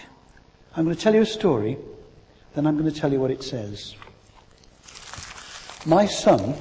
I'm 0.75 0.85
going 0.85 0.95
to 0.95 1.01
tell 1.01 1.15
you 1.15 1.21
a 1.21 1.25
story, 1.25 1.77
then 2.55 2.67
I'm 2.67 2.77
going 2.77 2.91
to 2.91 2.99
tell 2.99 3.11
you 3.11 3.19
what 3.19 3.31
it 3.31 3.43
says. 3.43 3.95
My 5.85 6.07
son, 6.07 6.55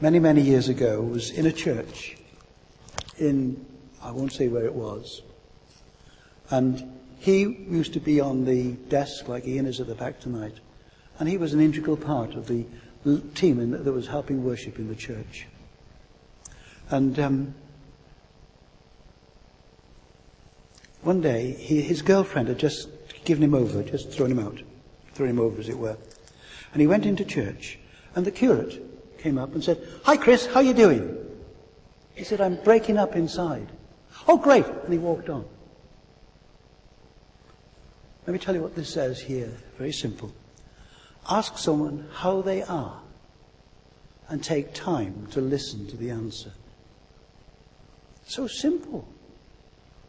many, 0.00 0.18
many 0.18 0.40
years 0.40 0.68
ago, 0.68 1.02
was 1.02 1.30
in 1.30 1.46
a 1.46 1.52
church 1.52 2.16
in, 3.18 3.64
I 4.02 4.10
won't 4.10 4.32
say 4.32 4.48
where 4.48 4.64
it 4.64 4.74
was, 4.74 5.22
and 6.50 6.98
he 7.18 7.42
used 7.42 7.92
to 7.92 8.00
be 8.00 8.18
on 8.18 8.44
the 8.44 8.72
desk 8.88 9.28
like 9.28 9.46
Ian 9.46 9.66
is 9.66 9.78
at 9.80 9.86
the 9.86 9.94
back 9.94 10.20
tonight, 10.20 10.54
and 11.18 11.28
he 11.28 11.36
was 11.36 11.52
an 11.52 11.60
integral 11.60 11.96
part 11.96 12.34
of 12.34 12.48
the 12.48 12.64
team 13.34 13.70
that 13.70 13.92
was 13.92 14.06
helping 14.06 14.42
worship 14.42 14.78
in 14.78 14.88
the 14.88 14.94
church. 14.94 15.46
And 16.90 17.18
um, 17.18 17.54
one 21.02 21.20
day, 21.20 21.52
he, 21.52 21.82
his 21.82 22.02
girlfriend 22.02 22.48
had 22.48 22.58
just 22.58 22.88
given 23.24 23.44
him 23.44 23.54
over, 23.54 23.82
just 23.82 24.10
thrown 24.10 24.30
him 24.30 24.38
out, 24.38 24.62
thrown 25.12 25.28
him 25.28 25.40
over, 25.40 25.60
as 25.60 25.68
it 25.68 25.78
were. 25.78 25.96
And 26.72 26.80
he 26.80 26.86
went 26.86 27.06
into 27.06 27.24
church, 27.24 27.78
and 28.14 28.24
the 28.24 28.30
curate 28.30 28.89
came 29.20 29.38
up 29.38 29.54
and 29.54 29.62
said, 29.62 29.78
Hi, 30.04 30.16
Chris, 30.16 30.46
how 30.46 30.56
are 30.56 30.62
you 30.62 30.74
doing? 30.74 31.16
He 32.14 32.24
said, 32.24 32.40
I'm 32.40 32.56
breaking 32.62 32.98
up 32.98 33.16
inside. 33.16 33.68
Oh, 34.26 34.36
great. 34.36 34.66
And 34.66 34.92
he 34.92 34.98
walked 34.98 35.28
on. 35.28 35.44
Let 38.26 38.32
me 38.32 38.38
tell 38.38 38.54
you 38.54 38.62
what 38.62 38.74
this 38.74 38.92
says 38.92 39.20
here. 39.20 39.52
Very 39.78 39.92
simple. 39.92 40.32
Ask 41.28 41.58
someone 41.58 42.08
how 42.12 42.42
they 42.42 42.62
are 42.62 43.00
and 44.28 44.42
take 44.42 44.72
time 44.74 45.26
to 45.32 45.40
listen 45.40 45.86
to 45.88 45.96
the 45.96 46.10
answer. 46.10 46.52
So 48.26 48.46
simple. 48.46 49.08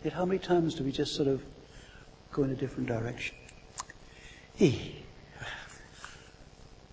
Yet 0.03 0.13
how 0.13 0.25
many 0.25 0.39
times 0.39 0.75
do 0.75 0.83
we 0.83 0.91
just 0.91 1.15
sort 1.15 1.27
of 1.27 1.43
go 2.31 2.43
in 2.43 2.51
a 2.51 2.55
different 2.55 2.87
direction? 2.87 3.35
E. 4.59 4.95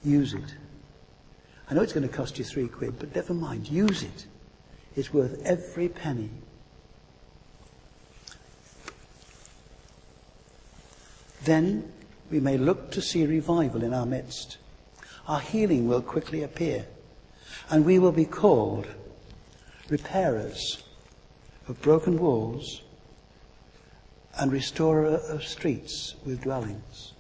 Use 0.02 0.34
it. 0.34 0.54
I 1.70 1.74
know 1.74 1.82
it's 1.82 1.92
going 1.92 2.08
to 2.08 2.14
cost 2.14 2.38
you 2.38 2.44
three 2.44 2.68
quid, 2.68 2.98
but 2.98 3.14
never 3.14 3.34
mind. 3.34 3.68
Use 3.68 4.02
it. 4.02 4.26
It's 4.96 5.12
worth 5.12 5.40
every 5.44 5.88
penny. 5.88 6.30
Then 11.44 11.92
we 12.30 12.40
may 12.40 12.56
look 12.56 12.90
to 12.92 13.02
see 13.02 13.24
revival 13.26 13.82
in 13.82 13.92
our 13.92 14.06
midst. 14.06 14.58
Our 15.26 15.40
healing 15.40 15.88
will 15.88 16.00
quickly 16.02 16.42
appear, 16.42 16.86
and 17.70 17.84
we 17.84 17.98
will 17.98 18.12
be 18.12 18.24
called 18.24 18.86
repairers 19.88 20.82
of 21.68 21.80
broken 21.82 22.18
walls 22.18 22.82
and 24.38 24.50
restorer 24.52 25.06
of 25.06 25.44
streets 25.44 26.14
with 26.24 26.42
dwellings. 26.42 27.12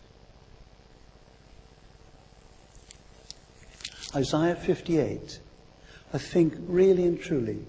Isaiah 4.14 4.56
58, 4.56 5.40
I 6.12 6.18
think 6.18 6.54
really 6.66 7.04
and 7.04 7.20
truly 7.20 7.64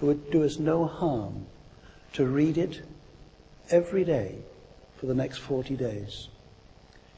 it 0.00 0.04
would 0.04 0.30
do 0.30 0.44
us 0.44 0.58
no 0.58 0.86
harm 0.86 1.46
to 2.14 2.26
read 2.26 2.56
it 2.56 2.82
every 3.70 4.04
day 4.04 4.36
for 4.96 5.06
the 5.06 5.14
next 5.14 5.38
40 5.38 5.76
days. 5.76 6.28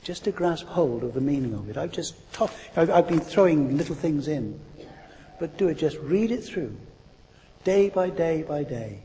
Just 0.03 0.25
to 0.25 0.33
grasp 0.33 0.67
hold 0.67 1.03
of 1.03 1.15
the 1.15 1.21
meaning 1.21 1.55
of 1.55 1.69
it. 1.69 1.77
I've 1.77 1.93
just 1.93 2.15
talk, 2.33 2.53
I've, 2.77 2.91
I've 2.91 3.09
been 3.09 3.21
throwing 3.21 3.77
little 3.77 3.95
things 3.95 4.29
in. 4.29 4.59
But 5.39 5.59
do 5.59 5.69
it, 5.69 5.79
just 5.79 5.99
read 5.99 6.31
it 6.31 6.43
through, 6.43 6.77
day 7.65 7.91
by 7.91 8.11
day 8.11 8.43
by 8.43 8.65
day, 8.65 9.01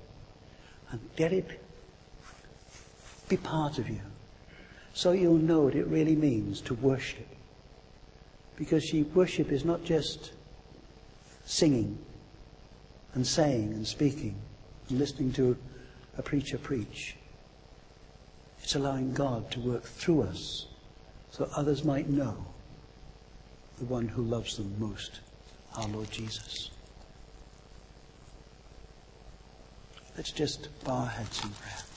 and 0.91 0.99
get 1.15 1.33
it 1.33 1.59
be 3.27 3.37
part 3.37 3.77
of 3.77 3.89
you. 3.89 4.01
So 4.93 5.11
you'll 5.11 5.37
know 5.37 5.61
what 5.61 5.75
it 5.75 5.87
really 5.87 6.15
means 6.15 6.61
to 6.61 6.73
worship. 6.73 7.27
Because 8.61 8.83
she, 8.83 9.01
worship 9.01 9.51
is 9.51 9.65
not 9.65 9.83
just 9.83 10.33
singing 11.45 11.97
and 13.15 13.25
saying 13.25 13.73
and 13.73 13.87
speaking 13.87 14.35
and 14.87 14.99
listening 14.99 15.33
to 15.33 15.57
a 16.15 16.21
preacher 16.21 16.59
preach. 16.59 17.15
It's 18.61 18.75
allowing 18.75 19.13
God 19.13 19.49
to 19.49 19.59
work 19.59 19.81
through 19.81 20.21
us 20.21 20.67
so 21.31 21.49
others 21.55 21.83
might 21.83 22.07
know 22.07 22.45
the 23.79 23.85
one 23.85 24.07
who 24.07 24.21
loves 24.21 24.57
them 24.57 24.75
most, 24.77 25.21
our 25.75 25.87
Lord 25.87 26.11
Jesus. 26.11 26.69
Let's 30.15 30.31
just 30.31 30.67
bow 30.83 30.97
our 30.97 31.07
heads 31.07 31.43
in 31.43 31.49
prayer. 31.49 31.90